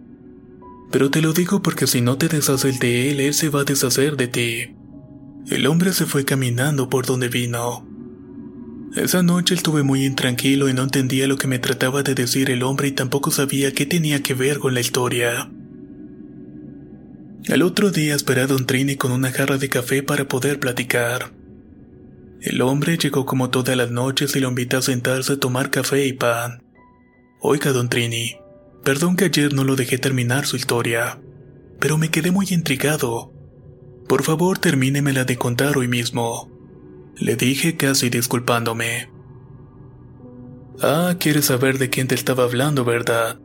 Pero 0.89 1.11
te 1.11 1.21
lo 1.21 1.33
digo 1.33 1.61
porque 1.61 1.85
si 1.85 2.01
no 2.01 2.17
te 2.17 2.29
deshaces 2.29 2.79
de 2.79 3.11
él, 3.11 3.19
él 3.19 3.33
se 3.33 3.49
va 3.49 3.61
a 3.61 3.65
deshacer 3.65 4.15
de 4.15 4.27
ti. 4.27 4.75
El 5.49 5.67
hombre 5.67 5.91
se 5.91 6.05
fue 6.05 6.23
caminando 6.23 6.89
por 6.89 7.05
donde 7.05 7.27
vino. 7.27 7.88
Esa 8.95 9.21
noche 9.21 9.53
estuve 9.53 9.83
muy 9.83 10.03
intranquilo 10.03 10.67
y 10.67 10.73
no 10.73 10.83
entendía 10.83 11.27
lo 11.27 11.37
que 11.37 11.47
me 11.47 11.59
trataba 11.59 12.01
de 12.01 12.15
decir 12.15 12.49
el 12.49 12.63
hombre 12.63 12.87
y 12.87 12.91
tampoco 12.91 13.29
sabía 13.29 13.71
qué 13.71 13.85
tenía 13.85 14.23
que 14.23 14.33
ver 14.33 14.57
con 14.57 14.73
la 14.73 14.79
historia. 14.79 15.51
Al 17.49 17.61
otro 17.61 17.91
día 17.91 18.15
esperé 18.15 18.41
a 18.41 18.47
Don 18.47 18.65
Trini 18.65 18.95
con 18.95 19.11
una 19.11 19.31
jarra 19.31 19.57
de 19.57 19.69
café 19.69 20.01
para 20.01 20.27
poder 20.27 20.59
platicar. 20.59 21.31
El 22.41 22.61
hombre 22.61 22.97
llegó 22.97 23.25
como 23.25 23.51
todas 23.51 23.77
las 23.77 23.91
noches 23.91 24.35
y 24.35 24.39
lo 24.39 24.49
invité 24.49 24.77
a 24.77 24.81
sentarse 24.81 25.33
a 25.33 25.39
tomar 25.39 25.69
café 25.69 26.05
y 26.07 26.13
pan. 26.13 26.63
Oiga, 27.41 27.71
Don 27.71 27.89
Trini, 27.89 28.37
perdón 28.83 29.15
que 29.15 29.25
ayer 29.25 29.53
no 29.53 29.63
lo 29.63 29.75
dejé 29.75 29.99
terminar 29.99 30.47
su 30.47 30.55
historia, 30.55 31.19
pero 31.79 31.97
me 31.97 32.09
quedé 32.09 32.31
muy 32.31 32.47
intrigado. 32.49 33.31
Por 34.07 34.23
favor, 34.23 34.57
termínemela 34.57 35.25
de 35.25 35.37
contar 35.37 35.77
hoy 35.77 35.87
mismo. 35.87 36.58
Le 37.19 37.35
dije 37.35 37.75
casi 37.75 38.09
disculpándome. 38.09 39.09
Ah, 40.81 41.15
quieres 41.19 41.45
saber 41.45 41.77
de 41.77 41.89
quién 41.89 42.07
te 42.07 42.15
estaba 42.15 42.43
hablando, 42.43 42.85
¿verdad? 42.85 43.39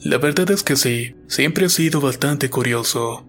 La 0.00 0.18
verdad 0.18 0.50
es 0.50 0.64
que 0.64 0.74
sí, 0.74 1.14
siempre 1.28 1.66
he 1.66 1.68
sido 1.68 2.00
bastante 2.00 2.50
curioso. 2.50 3.24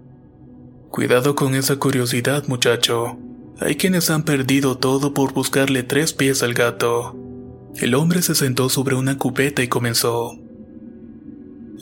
Cuidado 0.90 1.36
con 1.36 1.54
esa 1.54 1.76
curiosidad, 1.76 2.48
muchacho. 2.48 3.20
Hay 3.60 3.76
quienes 3.76 4.10
han 4.10 4.24
perdido 4.24 4.80
todo 4.80 5.14
por 5.14 5.34
buscarle 5.34 5.84
tres 5.84 6.14
pies 6.14 6.42
al 6.42 6.56
gato. 6.56 7.16
El 7.76 7.94
hombre 7.94 8.24
se 8.24 8.34
sentó 8.34 8.70
sobre 8.70 8.96
una 8.96 9.20
cubeta 9.20 9.62
y 9.62 9.68
comenzó. 9.68 10.40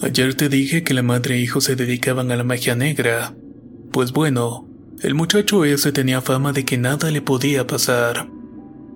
Ayer 0.01 0.35
te 0.35 0.49
dije 0.49 0.83
que 0.83 0.93
la 0.93 1.03
madre 1.03 1.35
e 1.35 1.39
hijo 1.39 1.61
se 1.61 1.77
dedicaban 1.77 2.31
a 2.31 2.35
la 2.35 2.43
magia 2.43 2.75
negra. 2.75 3.33
Pues 3.91 4.11
bueno, 4.11 4.67
el 5.01 5.15
muchacho 5.15 5.65
ese 5.65 5.91
tenía 5.91 6.21
fama 6.21 6.53
de 6.53 6.63
que 6.63 6.77
nada 6.77 7.09
le 7.09 7.21
podía 7.21 7.65
pasar. 7.65 8.29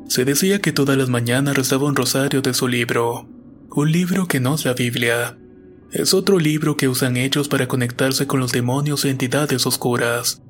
Se 0.08 0.24
decía 0.24 0.60
que 0.60 0.72
todas 0.72 0.98
las 0.98 1.10
mañanas 1.10 1.56
rezaba 1.56 1.88
un 1.88 1.96
rosario 1.96 2.42
de 2.42 2.54
su 2.54 2.68
libro, 2.68 3.28
un 3.72 3.92
libro 3.92 4.28
que 4.28 4.40
no 4.40 4.56
es 4.56 4.66
la 4.66 4.74
Biblia, 4.74 5.38
es 5.92 6.14
otro 6.14 6.40
libro 6.40 6.78
que 6.78 6.88
usan 6.88 7.18
ellos 7.18 7.48
para 7.48 7.68
conectarse 7.68 8.28
con 8.28 8.40
los 8.40 8.52
demonios 8.52 9.06
e 9.06 9.10
entidades 9.10 9.66
oscuras. 9.66 10.42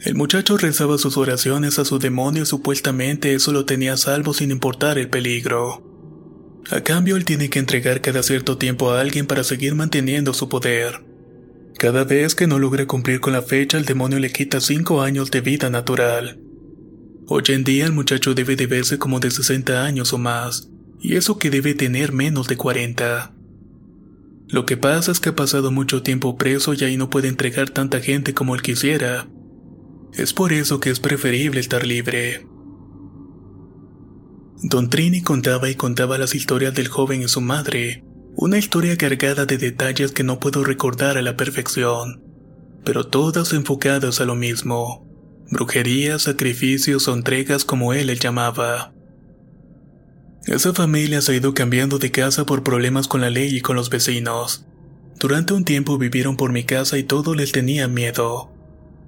El 0.00 0.14
muchacho 0.14 0.58
rezaba 0.58 0.98
sus 0.98 1.16
oraciones 1.16 1.78
a 1.78 1.84
su 1.84 1.98
demonio 1.98 2.42
y 2.42 2.46
supuestamente 2.46 3.34
eso 3.34 3.52
lo 3.52 3.64
tenía 3.64 3.96
salvo 3.96 4.34
sin 4.34 4.50
importar 4.50 4.98
el 4.98 5.08
peligro. 5.08 5.82
A 6.70 6.82
cambio, 6.82 7.16
él 7.16 7.24
tiene 7.24 7.50
que 7.50 7.58
entregar 7.58 8.00
cada 8.00 8.22
cierto 8.22 8.58
tiempo 8.58 8.90
a 8.90 9.00
alguien 9.00 9.26
para 9.26 9.44
seguir 9.44 9.74
manteniendo 9.74 10.34
su 10.34 10.48
poder. 10.48 11.02
Cada 11.78 12.04
vez 12.04 12.34
que 12.34 12.46
no 12.46 12.58
logra 12.58 12.86
cumplir 12.86 13.20
con 13.20 13.32
la 13.32 13.42
fecha, 13.42 13.78
el 13.78 13.84
demonio 13.84 14.18
le 14.18 14.30
quita 14.30 14.60
5 14.60 15.02
años 15.02 15.30
de 15.30 15.40
vida 15.40 15.70
natural. 15.70 16.40
Hoy 17.26 17.42
en 17.48 17.64
día 17.64 17.86
el 17.86 17.92
muchacho 17.92 18.34
debe 18.34 18.54
de 18.54 18.66
verse 18.66 18.98
como 18.98 19.18
de 19.18 19.30
60 19.30 19.84
años 19.84 20.12
o 20.12 20.18
más, 20.18 20.70
y 21.00 21.16
eso 21.16 21.38
que 21.38 21.50
debe 21.50 21.74
tener 21.74 22.12
menos 22.12 22.46
de 22.46 22.56
40. 22.56 23.34
Lo 24.48 24.66
que 24.66 24.76
pasa 24.76 25.10
es 25.10 25.20
que 25.20 25.30
ha 25.30 25.36
pasado 25.36 25.72
mucho 25.72 26.02
tiempo 26.02 26.36
preso 26.36 26.74
y 26.74 26.84
ahí 26.84 26.96
no 26.96 27.10
puede 27.10 27.28
entregar 27.28 27.70
tanta 27.70 28.00
gente 28.00 28.34
como 28.34 28.54
él 28.54 28.62
quisiera. 28.62 29.28
Es 30.12 30.32
por 30.32 30.52
eso 30.52 30.80
que 30.80 30.90
es 30.90 31.00
preferible 31.00 31.60
estar 31.60 31.84
libre. 31.84 32.46
Don 34.62 34.88
Trini 34.90 35.22
contaba 35.22 35.68
y 35.68 35.74
contaba 35.74 36.18
las 36.18 36.34
historias 36.34 36.74
del 36.74 36.88
joven 36.88 37.22
y 37.22 37.28
su 37.28 37.40
madre, 37.40 38.04
una 38.36 38.58
historia 38.58 38.96
cargada 38.96 39.46
de 39.46 39.58
detalles 39.58 40.12
que 40.12 40.24
no 40.24 40.40
puedo 40.40 40.64
recordar 40.64 41.16
a 41.16 41.22
la 41.22 41.36
perfección, 41.36 42.22
pero 42.84 43.06
todas 43.06 43.52
enfocadas 43.52 44.20
a 44.20 44.24
lo 44.24 44.34
mismo, 44.34 45.06
brujerías, 45.50 46.22
sacrificios 46.22 47.06
o 47.06 47.14
entregas 47.14 47.64
como 47.64 47.92
él 47.92 48.08
le 48.08 48.16
llamaba. 48.16 48.92
Esa 50.46 50.74
familia 50.74 51.22
se 51.22 51.32
ha 51.32 51.36
ido 51.36 51.54
cambiando 51.54 51.98
de 51.98 52.10
casa 52.10 52.44
por 52.44 52.62
problemas 52.62 53.08
con 53.08 53.20
la 53.20 53.30
ley 53.30 53.56
y 53.56 53.60
con 53.60 53.76
los 53.76 53.88
vecinos. 53.88 54.66
Durante 55.18 55.54
un 55.54 55.64
tiempo 55.64 55.96
vivieron 55.96 56.36
por 56.36 56.52
mi 56.52 56.64
casa 56.64 56.98
y 56.98 57.04
todo 57.04 57.34
les 57.34 57.52
tenía 57.52 57.88
miedo. 57.88 58.50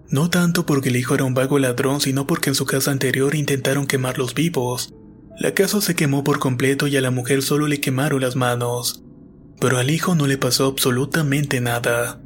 No 0.09 0.31
tanto 0.31 0.65
porque 0.65 0.89
el 0.89 0.97
hijo 0.97 1.15
era 1.15 1.25
un 1.25 1.35
vago 1.35 1.59
ladrón, 1.59 2.01
sino 2.01 2.27
porque 2.27 2.51
en 2.51 2.55
su 2.55 2.65
casa 2.65 2.93
anterior 2.93 3.35
intentaron 3.35 3.87
quemarlos 3.87 4.35
vivos. 4.35 4.95
La 5.39 5.53
casa 5.53 5.81
se 5.81 5.95
quemó 5.95 6.25
por 6.25 6.39
completo 6.39 6.87
y 6.87 6.97
a 6.97 7.01
la 7.01 7.11
mujer 7.11 7.43
solo 7.43 7.67
le 7.67 7.81
quemaron 7.81 8.23
las 8.23 8.37
manos. 8.37 9.03
Pero 9.61 9.79
al 9.79 9.90
hijo 9.90 10.14
no 10.14 10.27
le 10.27 10.38
pasó 10.38 10.66
absolutamente 10.66 11.61
nada. 11.61 12.21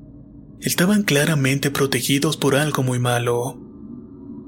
Estaban 0.60 1.04
claramente 1.04 1.70
protegidos 1.70 2.36
por 2.36 2.56
algo 2.56 2.82
muy 2.82 2.98
malo. 2.98 3.58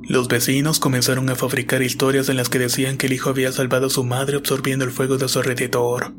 Los 0.08 0.28
vecinos 0.28 0.80
comenzaron 0.80 1.30
a 1.30 1.36
fabricar 1.36 1.82
historias 1.82 2.28
en 2.28 2.36
las 2.36 2.48
que 2.48 2.58
decían 2.58 2.96
que 2.96 3.06
el 3.06 3.12
hijo 3.12 3.30
había 3.30 3.52
salvado 3.52 3.86
a 3.86 3.90
su 3.90 4.04
madre 4.04 4.36
absorbiendo 4.36 4.84
el 4.84 4.90
fuego 4.90 5.16
de 5.16 5.28
su 5.28 5.38
alrededor. 5.38 6.12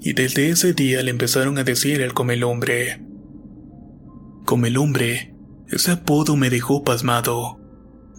Y 0.00 0.12
desde 0.12 0.50
ese 0.50 0.74
día 0.74 1.02
le 1.02 1.10
empezaron 1.10 1.58
a 1.58 1.64
decir 1.64 2.02
el 2.02 2.12
comelumbre. 2.12 3.02
Comelumbre, 4.44 5.34
ese 5.68 5.92
apodo 5.92 6.36
me 6.36 6.50
dejó 6.50 6.84
pasmado. 6.84 7.58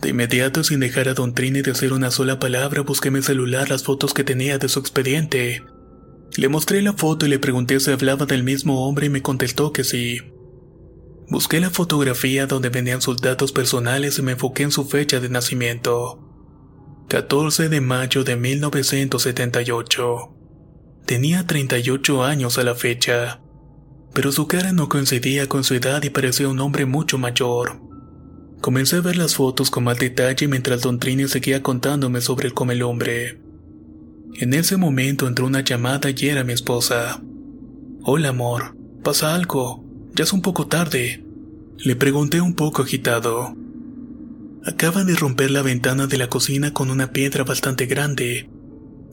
De 0.01 0.09
inmediato, 0.09 0.63
sin 0.63 0.79
dejar 0.79 1.07
a 1.09 1.13
Don 1.13 1.33
Trini 1.33 1.61
decir 1.61 1.93
una 1.93 2.11
sola 2.11 2.39
palabra, 2.39 2.81
busqué 2.81 3.07
en 3.07 3.15
mi 3.15 3.21
celular 3.21 3.69
las 3.69 3.83
fotos 3.83 4.13
que 4.13 4.23
tenía 4.23 4.57
de 4.57 4.67
su 4.67 4.79
expediente. 4.79 5.63
Le 6.35 6.49
mostré 6.49 6.81
la 6.81 6.93
foto 6.93 7.25
y 7.25 7.29
le 7.29 7.39
pregunté 7.39 7.79
si 7.79 7.91
hablaba 7.91 8.25
del 8.25 8.43
mismo 8.43 8.85
hombre 8.87 9.05
y 9.07 9.09
me 9.09 9.21
contestó 9.21 9.71
que 9.71 9.83
sí. 9.83 10.19
Busqué 11.29 11.59
la 11.59 11.69
fotografía 11.69 12.47
donde 12.47 12.69
venían 12.69 13.01
sus 13.01 13.17
datos 13.17 13.51
personales 13.51 14.17
y 14.19 14.21
me 14.21 14.33
enfoqué 14.33 14.63
en 14.63 14.71
su 14.71 14.85
fecha 14.85 15.19
de 15.19 15.29
nacimiento. 15.29 16.23
14 17.09 17.69
de 17.69 17.81
mayo 17.81 18.23
de 18.23 18.35
1978. 18.35 20.33
Tenía 21.05 21.47
38 21.47 22.23
años 22.23 22.57
a 22.57 22.63
la 22.63 22.75
fecha, 22.75 23.41
pero 24.13 24.31
su 24.31 24.47
cara 24.47 24.73
no 24.73 24.89
coincidía 24.89 25.47
con 25.47 25.63
su 25.63 25.73
edad 25.73 26.03
y 26.03 26.09
parecía 26.09 26.49
un 26.49 26.59
hombre 26.59 26.85
mucho 26.85 27.17
mayor. 27.17 27.81
Comencé 28.61 28.97
a 28.97 29.01
ver 29.01 29.15
las 29.15 29.35
fotos 29.35 29.69
con 29.69 29.85
más 29.85 29.99
detalle 29.99 30.47
mientras 30.47 30.81
Don 30.81 30.99
Trini 30.99 31.27
seguía 31.27 31.63
contándome 31.63 32.21
sobre 32.21 32.47
el 32.47 32.53
comelumbre. 32.53 33.46
En 34.35 34.53
ese 34.53 34.77
momento 34.77 35.27
entró 35.27 35.47
una 35.47 35.61
llamada 35.61 36.09
y 36.15 36.27
era 36.27 36.43
mi 36.43 36.53
esposa. 36.53 37.23
Hola 38.03 38.29
amor, 38.29 38.77
¿pasa 39.03 39.33
algo? 39.33 39.83
Ya 40.13 40.25
es 40.25 40.33
un 40.33 40.41
poco 40.41 40.67
tarde. 40.67 41.25
Le 41.77 41.95
pregunté 41.95 42.39
un 42.39 42.53
poco 42.53 42.83
agitado. 42.83 43.55
Acaban 44.63 45.07
de 45.07 45.15
romper 45.15 45.49
la 45.49 45.61
ventana 45.61 46.07
de 46.07 46.17
la 46.17 46.29
cocina 46.29 46.71
con 46.71 46.91
una 46.91 47.11
piedra 47.11 47.43
bastante 47.45 47.85
grande. 47.85 48.49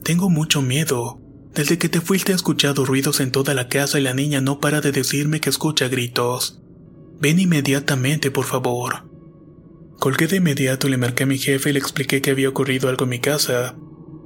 Tengo 0.03 0.29
mucho 0.29 0.61
miedo. 0.61 1.19
Desde 1.55 1.77
que 1.77 1.89
te 1.89 2.01
fuiste 2.01 2.31
he 2.31 2.35
escuchado 2.35 2.85
ruidos 2.85 3.19
en 3.19 3.31
toda 3.31 3.53
la 3.53 3.67
casa 3.67 3.99
y 3.99 4.03
la 4.03 4.13
niña 4.13 4.41
no 4.41 4.59
para 4.59 4.81
de 4.81 4.91
decirme 4.91 5.39
que 5.39 5.49
escucha 5.49 5.87
gritos. 5.87 6.61
Ven 7.19 7.39
inmediatamente, 7.39 8.29
por 8.29 8.45
favor. 8.45 9.09
Colgué 9.97 10.27
de 10.27 10.37
inmediato 10.37 10.87
y 10.87 10.91
le 10.91 10.97
marqué 10.97 11.23
a 11.23 11.27
mi 11.27 11.37
jefe 11.37 11.69
y 11.69 11.73
le 11.73 11.79
expliqué 11.79 12.21
que 12.21 12.31
había 12.31 12.49
ocurrido 12.49 12.89
algo 12.89 13.05
en 13.05 13.09
mi 13.09 13.19
casa 13.19 13.75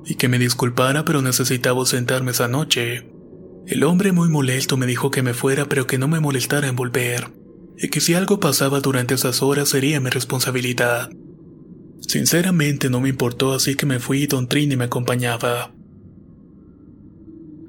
y 0.06 0.16
que 0.16 0.28
me 0.28 0.40
disculpara 0.40 1.06
pero 1.06 1.22
necesitaba 1.22 1.86
sentarme 1.86 2.32
esa 2.32 2.48
noche. 2.48 3.10
El 3.68 3.84
hombre 3.84 4.12
muy 4.12 4.30
molesto 4.30 4.78
me 4.78 4.88
dijo 4.88 5.12
que 5.12 5.22
me 5.22 5.34
fuera 5.34 5.66
pero 5.66 5.88
que 5.88 5.98
no 5.98 6.08
me 6.08 6.20
molestara 6.20 6.68
en 6.68 6.76
volver, 6.76 7.32
y 7.78 7.90
que 7.90 8.02
si 8.02 8.14
algo 8.14 8.40
pasaba 8.40 8.80
durante 8.80 9.14
esas 9.14 9.42
horas 9.42 9.70
sería 9.70 10.00
mi 10.00 10.10
responsabilidad. 10.10 11.10
Sinceramente 12.02 12.90
no 12.90 13.02
me 13.02 13.10
importó 13.10 13.54
así 13.54 13.76
que 13.76 13.86
me 13.86 14.00
fui 14.00 14.24
y 14.24 14.28
Don 14.28 14.48
Trini 14.48 14.76
me 14.76 14.86
acompañaba. 14.86 15.74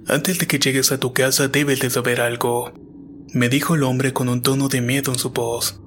Antes 0.07 0.39
de 0.39 0.47
que 0.47 0.59
llegues 0.59 0.93
a 0.93 0.99
tu 0.99 1.13
casa 1.13 1.49
debes 1.49 1.81
de 1.81 1.91
saber 1.91 2.21
algo, 2.21 2.73
me 3.33 3.49
dijo 3.49 3.75
el 3.75 3.83
hombre 3.83 4.13
con 4.13 4.29
un 4.29 4.43
tono 4.43 4.69
de 4.69 4.81
miedo 4.81 5.13
en 5.13 5.19
su 5.19 5.31
voz. 5.31 5.81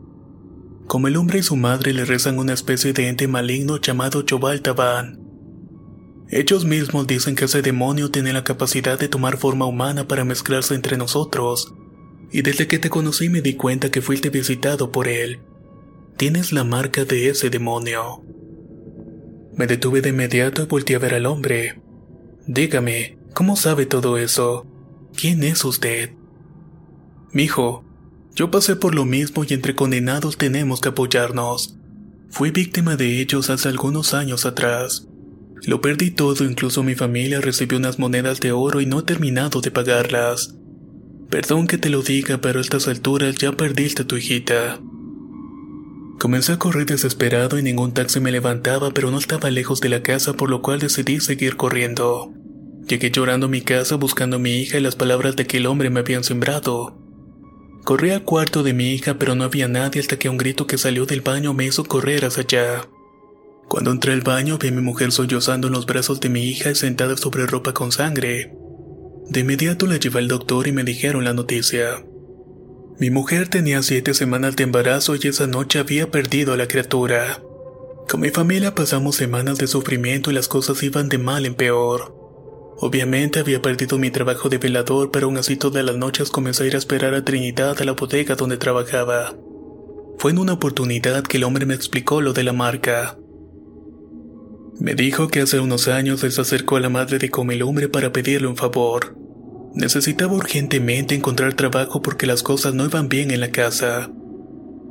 Como 0.87 1.07
el 1.07 1.17
hombre 1.17 1.39
y 1.39 1.43
su 1.43 1.55
madre 1.55 1.93
le 1.93 2.05
rezan 2.05 2.37
una 2.37 2.53
especie 2.53 2.93
de 2.93 3.07
ente 3.07 3.27
maligno 3.27 3.77
llamado 3.77 4.21
Chobal 4.21 4.61
Taban. 4.61 5.22
Ellos 6.35 6.65
mismos 6.65 7.05
dicen 7.05 7.35
que 7.35 7.45
ese 7.45 7.61
demonio 7.61 8.09
tiene 8.09 8.33
la 8.33 8.43
capacidad 8.43 8.97
de 8.97 9.07
tomar 9.07 9.37
forma 9.37 9.67
humana 9.67 10.07
para 10.07 10.25
mezclarse 10.25 10.73
entre 10.73 10.97
nosotros. 10.97 11.75
Y 12.31 12.41
desde 12.41 12.67
que 12.67 12.79
te 12.79 12.89
conocí 12.89 13.29
me 13.29 13.43
di 13.43 13.53
cuenta 13.53 13.91
que 13.91 14.01
fuiste 14.01 14.31
visitado 14.31 14.91
por 14.91 15.07
él. 15.07 15.41
Tienes 16.17 16.51
la 16.51 16.63
marca 16.63 17.05
de 17.05 17.29
ese 17.29 17.51
demonio. 17.51 18.23
Me 19.55 19.67
detuve 19.67 20.01
de 20.01 20.09
inmediato 20.09 20.63
y 20.63 20.65
volteé 20.65 20.95
a 20.95 20.99
ver 20.99 21.13
al 21.13 21.27
hombre. 21.27 21.79
Dígame, 22.47 23.19
¿cómo 23.35 23.55
sabe 23.55 23.85
todo 23.85 24.17
eso? 24.17 24.65
¿Quién 25.15 25.43
es 25.43 25.63
usted? 25.63 26.13
Mijo, 27.31 27.85
yo 28.33 28.49
pasé 28.49 28.75
por 28.75 28.95
lo 28.95 29.05
mismo 29.05 29.43
y 29.47 29.53
entre 29.53 29.75
condenados 29.75 30.39
tenemos 30.39 30.81
que 30.81 30.89
apoyarnos. 30.89 31.77
Fui 32.31 32.49
víctima 32.49 32.95
de 32.95 33.21
ellos 33.21 33.51
hace 33.51 33.69
algunos 33.69 34.15
años 34.15 34.47
atrás. 34.47 35.07
Lo 35.65 35.79
perdí 35.79 36.11
todo, 36.11 36.43
incluso 36.43 36.83
mi 36.83 36.95
familia 36.95 37.39
recibió 37.39 37.77
unas 37.77 37.97
monedas 37.97 38.39
de 38.41 38.51
oro 38.51 38.81
y 38.81 38.85
no 38.85 38.99
he 38.99 39.03
terminado 39.03 39.61
de 39.61 39.71
pagarlas. 39.71 40.55
Perdón 41.29 41.67
que 41.67 41.77
te 41.77 41.89
lo 41.89 42.01
diga, 42.01 42.39
pero 42.39 42.59
a 42.59 42.61
estas 42.61 42.87
alturas 42.87 43.35
ya 43.35 43.53
perdiste 43.53 44.01
a 44.01 44.07
tu 44.07 44.17
hijita. 44.17 44.79
Comencé 46.19 46.53
a 46.53 46.59
correr 46.59 46.85
desesperado 46.85 47.57
y 47.57 47.63
ningún 47.63 47.93
taxi 47.93 48.19
me 48.19 48.31
levantaba, 48.31 48.91
pero 48.91 49.09
no 49.09 49.17
estaba 49.17 49.49
lejos 49.49 49.81
de 49.81 49.89
la 49.89 50.03
casa, 50.03 50.33
por 50.33 50.49
lo 50.49 50.61
cual 50.61 50.79
decidí 50.79 51.19
seguir 51.19 51.55
corriendo. 51.55 52.31
Llegué 52.87 53.11
llorando 53.11 53.45
a 53.45 53.49
mi 53.49 53.61
casa 53.61 53.95
buscando 53.95 54.35
a 54.35 54.39
mi 54.39 54.57
hija 54.57 54.77
y 54.77 54.81
las 54.81 54.95
palabras 54.95 55.35
de 55.35 55.43
aquel 55.43 55.65
hombre 55.65 55.89
me 55.89 56.01
habían 56.01 56.23
sembrado. 56.23 56.99
Corrí 57.83 58.11
al 58.11 58.23
cuarto 58.23 58.63
de 58.63 58.73
mi 58.73 58.93
hija, 58.93 59.17
pero 59.17 59.35
no 59.35 59.43
había 59.43 59.67
nadie 59.67 60.01
hasta 60.01 60.19
que 60.19 60.29
un 60.29 60.37
grito 60.37 60.67
que 60.67 60.77
salió 60.77 61.05
del 61.05 61.21
baño 61.21 61.53
me 61.53 61.65
hizo 61.65 61.83
correr 61.83 62.25
hacia 62.25 62.43
allá. 62.43 62.89
Cuando 63.67 63.91
entré 63.91 64.13
al 64.13 64.21
baño 64.21 64.57
vi 64.57 64.67
a 64.67 64.71
mi 64.71 64.81
mujer 64.81 65.11
sollozando 65.11 65.67
en 65.67 65.73
los 65.73 65.85
brazos 65.85 66.19
de 66.19 66.29
mi 66.29 66.43
hija 66.43 66.71
y 66.71 66.75
sentada 66.75 67.17
sobre 67.17 67.47
ropa 67.47 67.73
con 67.73 67.91
sangre. 67.91 68.53
De 69.29 69.39
inmediato 69.39 69.87
la 69.87 69.97
llevé 69.97 70.19
al 70.19 70.27
doctor 70.27 70.67
y 70.67 70.71
me 70.71 70.83
dijeron 70.83 71.23
la 71.23 71.33
noticia. 71.33 72.03
Mi 72.99 73.09
mujer 73.09 73.47
tenía 73.47 73.81
siete 73.81 74.13
semanas 74.13 74.55
de 74.55 74.63
embarazo 74.63 75.15
y 75.15 75.27
esa 75.27 75.47
noche 75.47 75.79
había 75.79 76.11
perdido 76.11 76.53
a 76.53 76.57
la 76.57 76.67
criatura. 76.67 77.41
Con 78.07 78.21
mi 78.21 78.29
familia 78.29 78.75
pasamos 78.75 79.15
semanas 79.15 79.57
de 79.57 79.67
sufrimiento 79.67 80.29
y 80.29 80.33
las 80.35 80.47
cosas 80.47 80.83
iban 80.83 81.09
de 81.09 81.17
mal 81.17 81.45
en 81.45 81.55
peor. 81.55 82.15
Obviamente 82.77 83.39
había 83.39 83.61
perdido 83.61 83.97
mi 83.97 84.11
trabajo 84.11 84.49
de 84.49 84.57
velador, 84.57 85.09
pero 85.09 85.27
aún 85.27 85.37
así 85.37 85.55
todas 85.55 85.83
las 85.83 85.95
noches 85.95 86.29
comencé 86.29 86.63
a 86.63 86.67
ir 86.67 86.75
a 86.75 86.79
esperar 86.79 87.13
a 87.13 87.23
Trinidad 87.23 87.81
a 87.81 87.85
la 87.85 87.93
bodega 87.93 88.35
donde 88.35 88.57
trabajaba. 88.57 89.33
Fue 90.17 90.31
en 90.31 90.37
una 90.37 90.53
oportunidad 90.53 91.23
que 91.23 91.37
el 91.37 91.43
hombre 91.45 91.65
me 91.65 91.73
explicó 91.73 92.21
lo 92.21 92.33
de 92.33 92.43
la 92.43 92.53
marca. 92.53 93.17
Me 94.79 94.95
dijo 94.95 95.27
que 95.27 95.41
hace 95.41 95.59
unos 95.59 95.87
años 95.87 96.21
se 96.21 96.41
acercó 96.41 96.77
a 96.77 96.79
la 96.79 96.89
madre 96.89 97.19
de 97.19 97.29
Comilumbre 97.29 97.89
para 97.89 98.11
pedirle 98.11 98.47
un 98.47 98.57
favor. 98.57 99.15
Necesitaba 99.75 100.33
urgentemente 100.33 101.15
encontrar 101.15 101.53
trabajo 101.53 102.01
porque 102.01 102.27
las 102.27 102.43
cosas 102.43 102.73
no 102.73 102.85
iban 102.85 103.09
bien 103.09 103.31
en 103.31 103.39
la 103.39 103.51
casa. 103.51 104.11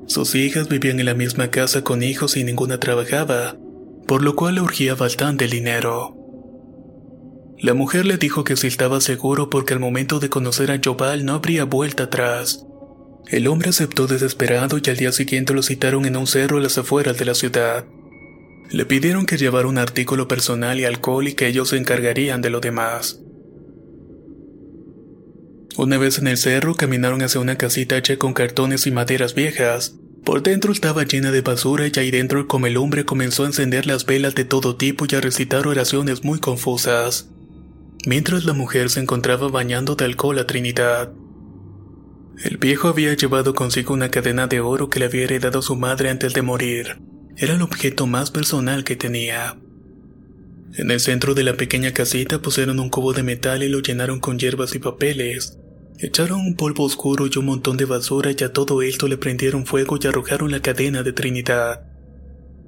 Sus 0.06 0.34
hijas 0.34 0.68
vivían 0.68 0.98
en 1.00 1.06
la 1.06 1.14
misma 1.14 1.50
casa 1.50 1.82
con 1.82 2.02
hijos 2.02 2.36
y 2.36 2.44
ninguna 2.44 2.78
trabajaba, 2.78 3.56
por 4.06 4.22
lo 4.22 4.34
cual 4.34 4.56
le 4.56 4.60
urgía 4.60 4.94
bastante 4.94 5.46
dinero. 5.46 6.16
La 7.58 7.74
mujer 7.74 8.06
le 8.06 8.16
dijo 8.16 8.42
que 8.42 8.56
si 8.56 8.66
estaba 8.66 9.00
seguro 9.00 9.48
porque 9.48 9.74
al 9.74 9.80
momento 9.80 10.18
de 10.18 10.28
conocer 10.28 10.72
a 10.72 10.80
Jobal 10.84 11.24
no 11.24 11.34
habría 11.34 11.64
vuelta 11.64 12.04
atrás. 12.04 12.66
El 13.28 13.46
hombre 13.46 13.70
aceptó 13.70 14.08
desesperado 14.08 14.78
y 14.84 14.90
al 14.90 14.96
día 14.96 15.12
siguiente 15.12 15.54
lo 15.54 15.62
citaron 15.62 16.04
en 16.04 16.16
un 16.16 16.26
cerro 16.26 16.58
a 16.58 16.60
las 16.60 16.76
afueras 16.76 17.16
de 17.18 17.24
la 17.24 17.34
ciudad. 17.34 17.84
Le 18.70 18.86
pidieron 18.86 19.26
que 19.26 19.36
llevara 19.36 19.68
un 19.68 19.78
artículo 19.78 20.28
personal 20.28 20.80
y 20.80 20.84
alcohol 20.84 21.28
y 21.28 21.34
que 21.34 21.46
ellos 21.46 21.70
se 21.70 21.76
encargarían 21.76 22.40
de 22.42 22.50
lo 22.50 22.60
demás. 22.60 23.20
Una 25.76 25.98
vez 25.98 26.18
en 26.18 26.26
el 26.26 26.36
cerro 26.36 26.74
caminaron 26.74 27.22
hacia 27.22 27.40
una 27.40 27.56
casita 27.56 27.96
hecha 27.96 28.16
con 28.16 28.34
cartones 28.34 28.86
y 28.86 28.90
maderas 28.90 29.34
viejas. 29.34 29.96
Por 30.24 30.42
dentro 30.42 30.72
estaba 30.72 31.04
llena 31.04 31.32
de 31.32 31.40
basura 31.40 31.86
y 31.86 31.98
ahí 31.98 32.10
dentro 32.10 32.38
el 32.38 32.46
comelumbre 32.46 33.04
comenzó 33.04 33.44
a 33.44 33.46
encender 33.46 33.86
las 33.86 34.06
velas 34.06 34.34
de 34.34 34.44
todo 34.44 34.76
tipo 34.76 35.06
y 35.08 35.14
a 35.14 35.20
recitar 35.20 35.66
oraciones 35.66 36.24
muy 36.24 36.38
confusas 36.38 37.28
mientras 38.06 38.44
la 38.44 38.52
mujer 38.52 38.90
se 38.90 39.00
encontraba 39.00 39.48
bañando 39.48 39.94
de 39.94 40.04
alcohol 40.04 40.38
a 40.38 40.46
Trinidad. 40.46 41.12
El 42.44 42.56
viejo 42.58 42.88
había 42.88 43.14
llevado 43.14 43.54
consigo 43.54 43.94
una 43.94 44.10
cadena 44.10 44.46
de 44.46 44.60
oro 44.60 44.90
que 44.90 44.98
le 44.98 45.06
había 45.06 45.24
heredado 45.24 45.62
su 45.62 45.76
madre 45.76 46.10
antes 46.10 46.34
de 46.34 46.42
morir. 46.42 46.98
Era 47.36 47.54
el 47.54 47.62
objeto 47.62 48.06
más 48.06 48.30
personal 48.30 48.84
que 48.84 48.96
tenía. 48.96 49.56
En 50.74 50.90
el 50.90 51.00
centro 51.00 51.34
de 51.34 51.44
la 51.44 51.56
pequeña 51.56 51.92
casita 51.92 52.40
pusieron 52.40 52.80
un 52.80 52.90
cubo 52.90 53.12
de 53.12 53.22
metal 53.22 53.62
y 53.62 53.68
lo 53.68 53.80
llenaron 53.80 54.20
con 54.20 54.38
hierbas 54.38 54.74
y 54.74 54.78
papeles. 54.78 55.58
Echaron 55.98 56.40
un 56.40 56.56
polvo 56.56 56.84
oscuro 56.84 57.26
y 57.26 57.38
un 57.38 57.46
montón 57.46 57.76
de 57.76 57.84
basura 57.84 58.30
y 58.36 58.44
a 58.44 58.52
todo 58.52 58.82
esto 58.82 59.06
le 59.08 59.18
prendieron 59.18 59.66
fuego 59.66 59.98
y 60.00 60.06
arrojaron 60.06 60.50
la 60.50 60.60
cadena 60.60 61.02
de 61.02 61.12
Trinidad. 61.12 61.86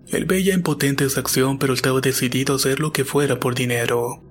Él 0.09 0.27
veía 0.27 0.55
impotente 0.55 1.05
esa 1.05 1.21
acción 1.21 1.59
pero 1.59 1.73
estaba 1.73 2.01
decidido 2.01 2.53
a 2.53 2.57
hacer 2.57 2.81
lo 2.81 2.93
que 2.93 3.05
fuera 3.05 3.41
por 3.41 3.55
dinero. 3.55 4.23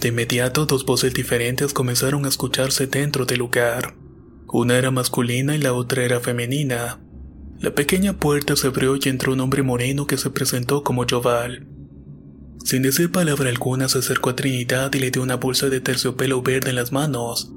De 0.00 0.08
inmediato 0.08 0.66
dos 0.66 0.84
voces 0.84 1.14
diferentes 1.14 1.72
comenzaron 1.72 2.24
a 2.24 2.28
escucharse 2.28 2.88
dentro 2.88 3.24
del 3.24 3.38
lugar. 3.38 3.94
Una 4.48 4.76
era 4.76 4.90
masculina 4.90 5.54
y 5.54 5.58
la 5.60 5.72
otra 5.72 6.04
era 6.04 6.18
femenina. 6.18 7.00
La 7.62 7.72
pequeña 7.72 8.14
puerta 8.14 8.56
se 8.56 8.66
abrió 8.66 8.96
y 8.96 9.08
entró 9.08 9.32
un 9.32 9.40
hombre 9.40 9.62
moreno 9.62 10.08
que 10.08 10.16
se 10.16 10.30
presentó 10.30 10.82
como 10.82 11.06
Joval. 11.08 11.68
Sin 12.64 12.82
decir 12.82 13.12
palabra 13.12 13.50
alguna 13.50 13.88
se 13.88 13.98
acercó 13.98 14.30
a 14.30 14.36
Trinidad 14.36 14.92
y 14.94 14.98
le 14.98 15.12
dio 15.12 15.22
una 15.22 15.36
bolsa 15.36 15.68
de 15.68 15.80
terciopelo 15.80 16.42
verde 16.42 16.70
en 16.70 16.76
las 16.76 16.90
manos. 16.90 17.52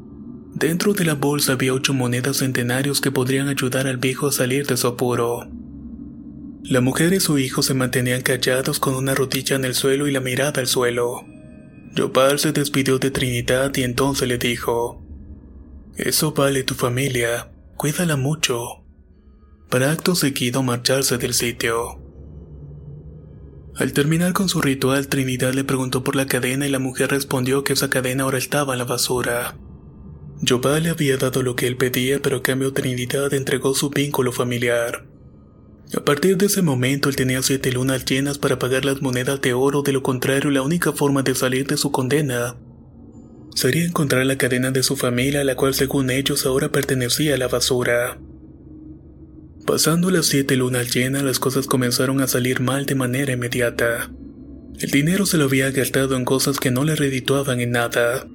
Dentro 0.54 0.94
de 0.94 1.06
la 1.06 1.16
bolsa 1.16 1.54
había 1.54 1.74
ocho 1.74 1.96
monedas 1.96 2.38
centenarios 2.38 3.02
que 3.02 3.10
podrían 3.10 3.48
ayudar 3.48 3.88
al 3.88 3.98
viejo 3.98 4.28
a 4.28 4.32
salir 4.32 4.68
de 4.68 4.78
su 4.78 4.86
apuro. 4.86 5.50
La 6.62 6.82
mujer 6.82 7.12
y 7.12 7.20
su 7.20 7.40
hijo 7.40 7.64
se 7.64 7.74
mantenían 7.74 8.22
callados 8.22 8.80
con 8.80 8.94
una 8.94 9.16
rodilla 9.16 9.56
en 9.56 9.66
el 9.66 9.74
suelo 9.74 10.08
y 10.08 10.12
la 10.12 10.20
mirada 10.20 10.62
al 10.62 10.68
suelo. 10.68 11.26
Yopal 11.96 12.38
se 12.38 12.52
despidió 12.52 13.00
de 13.00 13.10
Trinidad 13.10 13.76
y 13.76 13.82
entonces 13.82 14.28
le 14.28 14.38
dijo, 14.38 15.04
Eso 15.98 16.32
vale 16.34 16.62
tu 16.62 16.76
familia, 16.76 17.50
cuídala 17.76 18.18
mucho. 18.18 18.85
Para 19.76 19.92
acto 19.92 20.16
seguido 20.16 20.64
marcharse 20.64 21.18
del 21.18 21.34
sitio. 21.34 22.02
Al 23.76 23.92
terminar 23.92 24.32
con 24.32 24.48
su 24.48 24.62
ritual, 24.62 25.10
Trinidad 25.10 25.54
le 25.54 25.66
preguntó 25.66 26.02
por 26.02 26.16
la 26.16 26.28
cadena 26.28 26.66
y 26.66 26.72
la 26.72 26.80
mujer 26.80 27.10
respondió 27.10 27.66
que 27.66 27.74
esa 27.74 27.90
cadena 27.90 28.24
ahora 28.24 28.38
estaba 28.38 28.72
en 28.72 28.80
la 28.80 28.86
basura. 28.86 29.58
Yopal 30.40 30.84
le 30.84 30.92
había 30.92 31.18
dado 31.18 31.44
lo 31.44 31.58
que 31.58 31.68
él 31.68 31.76
pedía, 31.76 32.22
pero 32.22 32.38
a 32.38 32.42
cambio 32.42 32.72
Trinidad 32.72 33.34
entregó 33.34 33.76
su 33.76 33.90
vínculo 33.90 34.32
familiar. 34.32 35.10
A 35.94 36.06
partir 36.06 36.38
de 36.38 36.46
ese 36.46 36.62
momento 36.62 37.10
él 37.10 37.18
tenía 37.18 37.44
siete 37.44 37.70
lunas 37.74 38.06
llenas 38.06 38.38
para 38.38 38.58
pagar 38.58 38.86
las 38.86 39.02
monedas 39.02 39.42
de 39.42 39.54
oro, 39.54 39.82
de 39.82 39.92
lo 39.92 40.02
contrario 40.02 40.52
la 40.52 40.62
única 40.62 40.94
forma 40.94 41.22
de 41.22 41.36
salir 41.36 41.68
de 41.68 41.76
su 41.76 41.92
condena 41.92 42.56
sería 43.56 43.86
encontrar 43.86 44.26
la 44.26 44.38
cadena 44.38 44.72
de 44.72 44.84
su 44.84 44.96
familia, 44.96 45.44
la 45.44 45.56
cual 45.56 45.74
según 45.74 46.12
ellos 46.12 46.46
ahora 46.46 46.70
pertenecía 46.70 47.36
a 47.36 47.38
la 47.38 47.48
basura. 47.48 48.20
Pasando 49.66 50.12
las 50.12 50.28
siete 50.28 50.56
lunas 50.56 50.94
llenas, 50.94 51.24
las 51.24 51.40
cosas 51.40 51.66
comenzaron 51.66 52.22
a 52.22 52.28
salir 52.28 52.60
mal 52.62 52.86
de 52.86 52.94
manera 52.94 53.34
inmediata. 53.34 54.12
El 54.80 54.92
dinero 54.92 55.26
se 55.26 55.38
lo 55.38 55.46
había 55.46 55.72
gastado 55.72 56.16
en 56.16 56.24
cosas 56.24 56.60
que 56.60 56.70
no 56.70 56.84
le 56.84 56.96
redituaban 56.96 57.60
en 57.62 57.72
nada. 57.72 58.28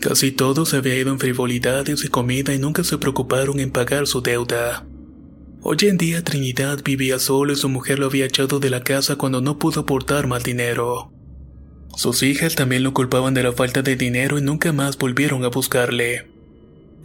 Casi 0.00 0.32
todo 0.32 0.66
se 0.66 0.78
había 0.78 0.98
ido 0.98 1.12
en 1.12 1.20
frivolidades 1.20 2.04
y 2.04 2.08
comida 2.08 2.52
y 2.52 2.58
nunca 2.58 2.82
se 2.82 2.98
preocuparon 2.98 3.60
en 3.60 3.70
pagar 3.70 4.08
su 4.08 4.22
deuda. 4.22 4.84
Hoy 5.60 5.76
en 5.82 5.98
día 5.98 6.24
Trinidad 6.24 6.80
vivía 6.82 7.20
solo 7.20 7.52
y 7.52 7.56
su 7.56 7.68
mujer 7.68 8.00
lo 8.00 8.06
había 8.06 8.26
echado 8.26 8.58
de 8.58 8.70
la 8.70 8.82
casa 8.82 9.14
cuando 9.14 9.40
no 9.40 9.60
pudo 9.60 9.82
aportar 9.82 10.26
más 10.26 10.42
dinero. 10.42 11.12
Sus 11.96 12.24
hijas 12.24 12.56
también 12.56 12.82
lo 12.82 12.92
culpaban 12.92 13.34
de 13.34 13.44
la 13.44 13.52
falta 13.52 13.82
de 13.82 13.94
dinero 13.94 14.36
y 14.38 14.42
nunca 14.42 14.72
más 14.72 14.98
volvieron 14.98 15.44
a 15.44 15.48
buscarle. 15.48 16.31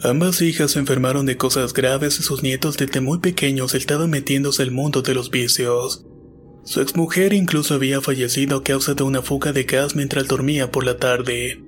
Ambas 0.03 0.43
hijas 0.43 0.71
se 0.71 0.79
enfermaron 0.79 1.25
de 1.25 1.37
cosas 1.37 1.73
graves 1.73 2.19
y 2.19 2.23
sus 2.23 2.43
nietos 2.43 2.77
desde 2.77 3.01
muy 3.01 3.17
pequeños 3.17 3.73
estaban 3.73 4.11
metiéndose 4.11 4.61
al 4.61 4.71
mundo 4.71 5.01
de 5.01 5.15
los 5.15 5.31
vicios. 5.31 6.05
Su 6.63 6.81
exmujer 6.81 7.33
incluso 7.33 7.73
había 7.73 7.99
fallecido 7.99 8.57
a 8.57 8.63
causa 8.63 8.93
de 8.93 9.03
una 9.03 9.23
fuga 9.23 9.53
de 9.53 9.63
gas 9.63 9.95
mientras 9.95 10.27
dormía 10.27 10.71
por 10.71 10.85
la 10.85 10.97
tarde. 10.97 11.63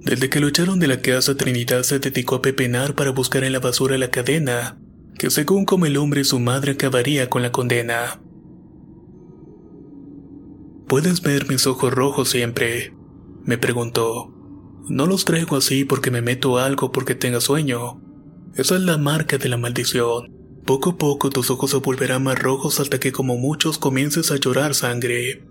Desde 0.00 0.28
que 0.28 0.40
lo 0.40 0.48
echaron 0.48 0.80
de 0.80 0.88
la 0.88 1.00
casa, 1.00 1.36
Trinidad 1.36 1.82
se 1.82 1.98
dedicó 1.98 2.36
a 2.36 2.42
pepenar 2.42 2.94
para 2.94 3.10
buscar 3.10 3.44
en 3.44 3.52
la 3.52 3.60
basura 3.60 3.98
la 3.98 4.10
cadena, 4.10 4.78
que 5.18 5.30
según 5.30 5.64
como 5.66 5.86
el 5.86 5.96
hombre 5.96 6.24
su 6.24 6.40
madre 6.40 6.72
acabaría 6.72 7.28
con 7.28 7.42
la 7.42 7.52
condena. 7.52 8.20
¿Puedes 10.88 11.22
ver 11.22 11.48
mis 11.48 11.66
ojos 11.66 11.92
rojos 11.92 12.28
siempre? 12.28 12.94
me 13.44 13.58
preguntó. 13.58 14.35
No 14.88 15.06
los 15.06 15.24
traigo 15.24 15.56
así 15.56 15.84
porque 15.84 16.10
me 16.10 16.22
meto 16.22 16.58
algo 16.58 16.92
porque 16.92 17.14
tenga 17.14 17.40
sueño. 17.40 18.00
Esa 18.54 18.76
es 18.76 18.82
la 18.82 18.98
marca 18.98 19.36
de 19.36 19.48
la 19.48 19.56
maldición. 19.56 20.32
Poco 20.64 20.90
a 20.90 20.98
poco 20.98 21.30
tus 21.30 21.50
ojos 21.50 21.70
se 21.70 21.76
volverán 21.78 22.22
más 22.22 22.38
rojos 22.38 22.80
hasta 22.80 23.00
que 23.00 23.12
como 23.12 23.36
muchos 23.36 23.78
comiences 23.78 24.30
a 24.30 24.36
llorar 24.36 24.74
sangre. 24.74 25.44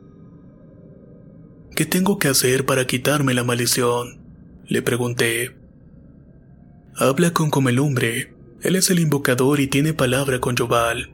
¿Qué 1.75 1.85
tengo 1.85 2.17
que 2.17 2.29
hacer 2.29 2.65
para 2.65 2.87
quitarme 2.87 3.33
la 3.33 3.43
maldición? 3.43 4.21
Le 4.67 4.81
pregunté. 4.81 5.57
Habla 6.95 7.31
con 7.31 7.49
Comelumbre. 7.49 8.33
Él 8.61 8.77
es 8.77 8.89
el 8.89 8.99
invocador 8.99 9.59
y 9.59 9.67
tiene 9.67 9.93
palabra 9.93 10.39
con 10.39 10.55
Yoval. 10.55 11.11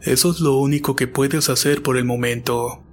Eso 0.00 0.30
es 0.30 0.40
lo 0.40 0.56
único 0.56 0.94
que 0.94 1.08
puedes 1.08 1.48
hacer 1.48 1.82
por 1.82 1.96
el 1.96 2.04
momento. 2.04 2.84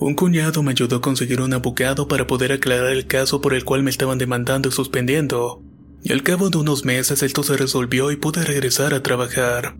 Un 0.00 0.14
cuñado 0.14 0.62
me 0.62 0.70
ayudó 0.70 0.96
a 0.96 1.00
conseguir 1.00 1.40
un 1.40 1.52
abogado 1.52 2.06
para 2.06 2.26
poder 2.26 2.52
aclarar 2.52 2.92
el 2.92 3.06
caso 3.08 3.40
por 3.40 3.52
el 3.52 3.64
cual 3.64 3.82
me 3.82 3.90
estaban 3.90 4.16
demandando 4.16 4.68
y 4.68 4.72
suspendiendo, 4.72 5.60
y 6.04 6.12
al 6.12 6.22
cabo 6.22 6.50
de 6.50 6.58
unos 6.58 6.84
meses 6.84 7.24
esto 7.24 7.42
se 7.42 7.56
resolvió 7.56 8.12
y 8.12 8.16
pude 8.16 8.44
regresar 8.44 8.94
a 8.94 9.02
trabajar. 9.02 9.76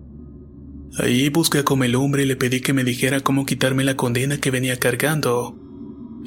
Ahí 0.97 1.29
busqué 1.29 1.59
a 1.59 1.63
Comelumbre 1.63 2.23
y 2.23 2.25
le 2.25 2.35
pedí 2.35 2.59
que 2.59 2.73
me 2.73 2.83
dijera 2.83 3.21
cómo 3.21 3.45
quitarme 3.45 3.85
la 3.85 3.95
condena 3.95 4.39
que 4.39 4.51
venía 4.51 4.77
cargando. 4.77 5.57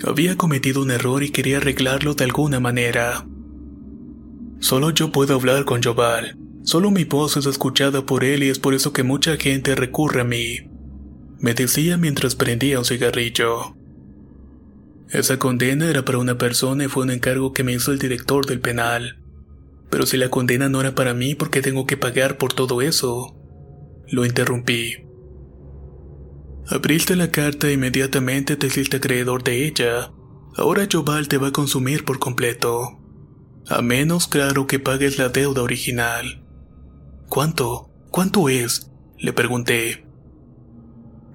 Había 0.06 0.36
cometido 0.36 0.80
un 0.80 0.90
error 0.90 1.22
y 1.22 1.30
quería 1.30 1.58
arreglarlo 1.58 2.14
de 2.14 2.24
alguna 2.24 2.60
manera. 2.60 3.26
Solo 4.60 4.90
yo 4.90 5.12
puedo 5.12 5.34
hablar 5.34 5.66
con 5.66 5.82
Joval. 5.82 6.38
Solo 6.62 6.90
mi 6.90 7.04
voz 7.04 7.36
es 7.36 7.44
escuchada 7.44 8.06
por 8.06 8.24
él 8.24 8.42
y 8.44 8.48
es 8.48 8.58
por 8.58 8.72
eso 8.72 8.94
que 8.94 9.02
mucha 9.02 9.36
gente 9.36 9.74
recurre 9.74 10.22
a 10.22 10.24
mí. 10.24 10.60
Me 11.40 11.52
decía 11.52 11.98
mientras 11.98 12.36
prendía 12.36 12.78
un 12.78 12.84
cigarrillo. 12.84 13.81
Esa 15.12 15.38
condena 15.38 15.90
era 15.90 16.04
para 16.06 16.16
una 16.16 16.38
persona 16.38 16.84
y 16.84 16.88
fue 16.88 17.04
un 17.04 17.10
encargo 17.10 17.52
que 17.52 17.64
me 17.64 17.74
hizo 17.74 17.92
el 17.92 17.98
director 17.98 18.46
del 18.46 18.60
penal. 18.60 19.22
Pero 19.90 20.06
si 20.06 20.16
la 20.16 20.30
condena 20.30 20.70
no 20.70 20.80
era 20.80 20.94
para 20.94 21.12
mí, 21.12 21.34
¿por 21.34 21.50
qué 21.50 21.60
tengo 21.60 21.84
que 21.86 21.98
pagar 21.98 22.38
por 22.38 22.54
todo 22.54 22.80
eso? 22.80 23.36
Lo 24.08 24.24
interrumpí. 24.24 24.94
Abriste 26.66 27.14
la 27.14 27.30
carta 27.30 27.68
e 27.68 27.74
inmediatamente 27.74 28.56
te 28.56 28.68
hiciste 28.68 28.96
acreedor 28.96 29.44
de 29.44 29.66
ella. 29.66 30.12
Ahora 30.56 30.88
Joval 30.90 31.28
te 31.28 31.36
va 31.36 31.48
a 31.48 31.52
consumir 31.52 32.06
por 32.06 32.18
completo. 32.18 32.98
A 33.68 33.82
menos, 33.82 34.26
claro, 34.28 34.66
que 34.66 34.78
pagues 34.78 35.18
la 35.18 35.28
deuda 35.28 35.62
original. 35.62 36.42
¿Cuánto? 37.28 37.90
¿Cuánto 38.10 38.48
es? 38.48 38.90
Le 39.18 39.34
pregunté. 39.34 40.06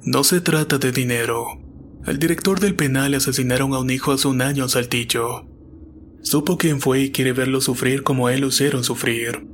No 0.01 0.23
se 0.23 0.41
trata 0.41 0.79
de 0.79 0.91
dinero. 0.91 1.66
Al 2.07 2.19
director 2.19 2.61
del 2.61 2.73
penal 2.73 3.13
asesinaron 3.15 3.73
a 3.73 3.79
un 3.79 3.89
hijo 3.89 4.13
hace 4.13 4.29
un 4.29 4.41
año 4.41 4.63
en 4.63 4.69
Saltillo. 4.69 5.45
Supo 6.21 6.57
quién 6.57 6.79
fue 6.79 7.01
y 7.01 7.11
quiere 7.11 7.33
verlo 7.33 7.59
sufrir 7.59 8.03
como 8.03 8.29
él 8.29 8.39
lo 8.39 8.47
hicieron 8.47 8.85
sufrir. 8.85 9.45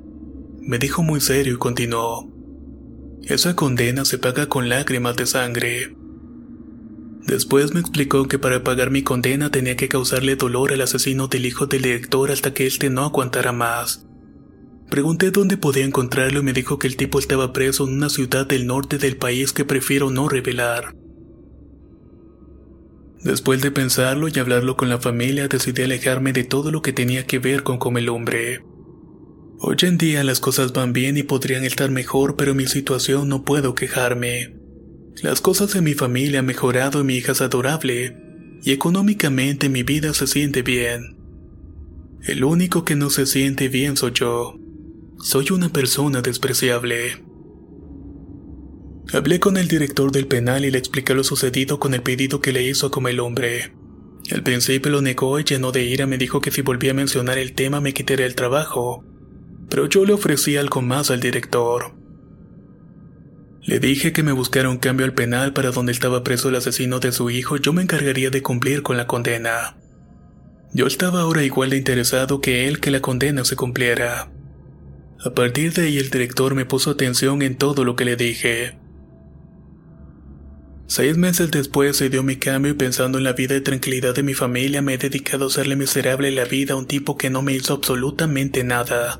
Me 0.61 0.77
dijo 0.77 1.01
muy 1.01 1.19
serio 1.19 1.55
y 1.55 1.57
continuó. 1.57 2.31
Esa 3.23 3.55
condena 3.55 4.05
se 4.05 4.19
paga 4.19 4.49
con 4.49 4.69
lágrimas 4.69 5.15
de 5.15 5.25
sangre. 5.25 5.95
Después 7.25 7.73
me 7.73 7.79
explicó 7.79 8.27
que 8.27 8.37
para 8.37 8.63
pagar 8.63 8.91
mi 8.91 9.01
condena 9.01 9.49
tenía 9.49 9.75
que 9.75 9.89
causarle 9.89 10.35
dolor 10.35 10.73
al 10.73 10.81
asesino 10.81 11.27
del 11.27 11.47
hijo 11.47 11.65
del 11.65 11.81
director 11.81 12.29
hasta 12.29 12.53
que 12.53 12.67
éste 12.67 12.91
no 12.91 13.01
aguantara 13.01 13.51
más. 13.51 14.05
Pregunté 14.91 15.31
dónde 15.31 15.57
podía 15.57 15.85
encontrarlo 15.85 16.41
y 16.41 16.43
me 16.43 16.53
dijo 16.53 16.77
que 16.77 16.85
el 16.85 16.97
tipo 16.97 17.17
estaba 17.17 17.51
preso 17.51 17.87
en 17.87 17.95
una 17.95 18.09
ciudad 18.09 18.45
del 18.45 18.67
norte 18.67 18.99
del 18.99 19.17
país 19.17 19.53
que 19.53 19.65
prefiero 19.65 20.11
no 20.11 20.29
revelar. 20.29 20.93
Después 23.23 23.61
de 23.61 23.71
pensarlo 23.71 24.27
y 24.27 24.37
hablarlo 24.37 24.75
con 24.75 24.89
la 24.89 24.99
familia, 24.99 25.47
decidí 25.47 25.83
alejarme 25.83 26.33
de 26.33 26.43
todo 26.43 26.71
lo 26.71 26.81
que 26.81 26.91
tenía 26.91 27.25
que 27.25 27.39
ver 27.39 27.63
con 27.63 27.77
Comelumbre. 27.77 28.63
Hoy 29.59 29.77
en 29.83 29.97
día 29.97 30.25
las 30.25 30.41
cosas 30.41 30.73
van 30.73 30.91
bien 30.91 31.15
y 31.15 31.23
podrían 31.23 31.63
estar 31.63 31.89
mejor, 31.89 32.35
pero 32.35 32.53
mi 32.53 32.67
situación 32.67 33.29
no 33.29 33.45
puedo 33.45 33.75
quejarme. 33.75 34.57
Las 35.21 35.39
cosas 35.39 35.73
en 35.75 35.85
mi 35.85 35.93
familia 35.93 36.39
han 36.39 36.45
mejorado 36.45 36.99
y 36.99 37.05
mi 37.05 37.15
hija 37.15 37.31
es 37.31 37.39
adorable, 37.39 38.17
y 38.61 38.71
económicamente 38.71 39.69
mi 39.69 39.83
vida 39.83 40.13
se 40.13 40.27
siente 40.27 40.61
bien. 40.61 41.15
El 42.23 42.43
único 42.43 42.83
que 42.83 42.97
no 42.97 43.09
se 43.09 43.25
siente 43.25 43.69
bien 43.69 43.95
soy 43.95 44.11
yo. 44.13 44.59
Soy 45.19 45.51
una 45.51 45.69
persona 45.69 46.21
despreciable. 46.21 47.22
Hablé 49.13 49.39
con 49.39 49.57
el 49.57 49.67
director 49.67 50.11
del 50.11 50.25
penal 50.25 50.65
y 50.65 50.71
le 50.71 50.79
expliqué 50.79 51.13
lo 51.13 51.23
sucedido 51.23 51.79
con 51.79 51.93
el 51.93 52.01
pedido 52.01 52.41
que 52.41 52.51
le 52.51 52.63
hizo 52.63 52.89
como 52.89 53.09
el 53.09 53.19
hombre. 53.19 53.71
Al 54.31 54.41
principio 54.41 54.91
lo 54.91 55.01
negó 55.03 55.39
y 55.39 55.43
lleno 55.43 55.71
de 55.71 55.83
ira 55.83 56.07
me 56.07 56.17
dijo 56.17 56.41
que 56.41 56.49
si 56.49 56.63
volvía 56.63 56.91
a 56.91 56.95
mencionar 56.95 57.37
el 57.37 57.53
tema 57.53 57.79
me 57.79 57.93
quitaría 57.93 58.25
el 58.25 58.33
trabajo, 58.33 59.05
pero 59.69 59.87
yo 59.87 60.03
le 60.03 60.13
ofrecí 60.13 60.57
algo 60.57 60.81
más 60.81 61.11
al 61.11 61.19
director. 61.19 61.95
Le 63.61 63.79
dije 63.79 64.13
que 64.13 64.23
me 64.23 64.31
buscara 64.31 64.69
un 64.69 64.77
cambio 64.77 65.05
al 65.05 65.13
penal 65.13 65.53
para 65.53 65.69
donde 65.69 65.91
estaba 65.91 66.23
preso 66.23 66.49
el 66.49 66.55
asesino 66.55 66.99
de 66.99 67.11
su 67.11 67.29
hijo, 67.29 67.57
yo 67.57 67.71
me 67.71 67.83
encargaría 67.83 68.31
de 68.31 68.41
cumplir 68.41 68.81
con 68.81 68.97
la 68.97 69.05
condena. 69.05 69.77
Yo 70.73 70.87
estaba 70.87 71.21
ahora 71.21 71.43
igual 71.43 71.69
de 71.69 71.77
interesado 71.77 72.41
que 72.41 72.67
él 72.67 72.79
que 72.79 72.89
la 72.89 73.01
condena 73.01 73.45
se 73.45 73.55
cumpliera. 73.55 74.31
A 75.23 75.29
partir 75.35 75.71
de 75.73 75.83
ahí 75.83 75.97
el 75.99 76.09
director 76.09 76.55
me 76.55 76.65
puso 76.65 76.89
atención 76.89 77.43
en 77.43 77.57
todo 77.57 77.83
lo 77.85 77.95
que 77.95 78.05
le 78.05 78.15
dije. 78.15 78.82
Seis 80.95 81.17
meses 81.17 81.49
después 81.49 81.97
se 81.97 82.11
dio 82.11 82.21
mi 82.21 82.35
cambio 82.35 82.73
y 82.73 82.75
pensando 82.75 83.17
en 83.17 83.23
la 83.23 83.33
vida 83.33 83.55
y 83.55 83.61
tranquilidad 83.61 84.13
de 84.13 84.21
mi 84.21 84.35
familia 84.35 84.83
me 84.83 84.93
he 84.93 84.97
dedicado 84.99 85.45
a 85.45 85.47
hacerle 85.47 85.75
miserable 85.75 86.29
la 86.29 86.45
vida 86.45 86.75
a 86.75 86.77
un 86.77 86.85
tipo 86.85 87.17
que 87.17 87.31
no 87.31 87.41
me 87.41 87.53
hizo 87.53 87.73
absolutamente 87.73 88.63
nada. 88.63 89.19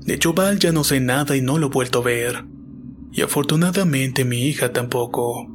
De 0.00 0.18
Joval 0.20 0.58
ya 0.58 0.72
no 0.72 0.82
sé 0.82 0.98
nada 0.98 1.36
y 1.36 1.40
no 1.40 1.58
lo 1.58 1.68
he 1.68 1.70
vuelto 1.70 2.00
a 2.00 2.02
ver. 2.02 2.46
Y 3.12 3.22
afortunadamente 3.22 4.24
mi 4.24 4.42
hija 4.48 4.72
tampoco. 4.72 5.46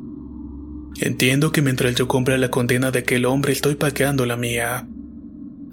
Entiendo 1.01 1.51
que 1.51 1.61
mientras 1.61 1.93
yo 1.95 2.07
compra 2.07 2.37
la 2.37 2.49
condena 2.49 2.91
de 2.91 2.99
aquel 2.99 3.25
hombre 3.25 3.51
estoy 3.51 3.75
pagando 3.75 4.25
la 4.25 4.37
mía. 4.37 4.87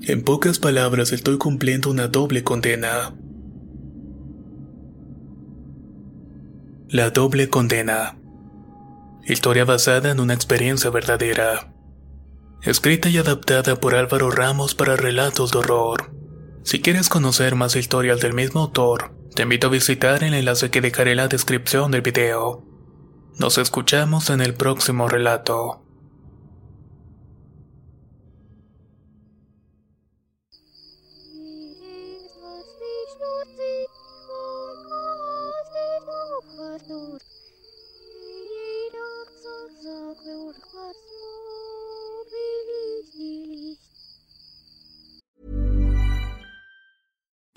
En 0.03 0.22
pocas 0.22 0.59
palabras 0.59 1.12
estoy 1.12 1.38
cumpliendo 1.38 1.92
una 1.92 2.09
doble 2.09 2.42
condena. 2.42 3.14
La 6.88 7.11
doble 7.11 7.48
condena. 7.48 8.17
Historia 9.29 9.67
basada 9.67 10.11
en 10.11 10.21
una 10.21 10.33
experiencia 10.33 10.88
verdadera. 10.88 11.71
Escrita 12.62 13.11
y 13.11 13.19
adaptada 13.19 13.77
por 13.77 13.95
Álvaro 13.95 14.31
Ramos 14.31 14.75
para 14.75 14.97
relatos 14.97 15.51
de 15.51 15.59
horror. 15.59 16.14
Si 16.62 16.81
quieres 16.81 17.11
conocer 17.11 17.55
más 17.55 17.77
historias 17.77 18.21
del 18.21 18.33
mismo 18.33 18.62
autor, 18.62 19.14
te 19.35 19.43
invito 19.43 19.67
a 19.67 19.71
visitar 19.71 20.25
el 20.25 20.33
enlace 20.33 20.71
que 20.71 20.81
dejaré 20.81 21.11
en 21.11 21.19
la 21.19 21.29
descripción 21.29 21.91
del 21.91 22.01
video. 22.01 22.64
Nos 23.38 23.59
escuchamos 23.59 24.31
en 24.31 24.41
el 24.41 24.55
próximo 24.55 25.09
relato. 25.09 25.85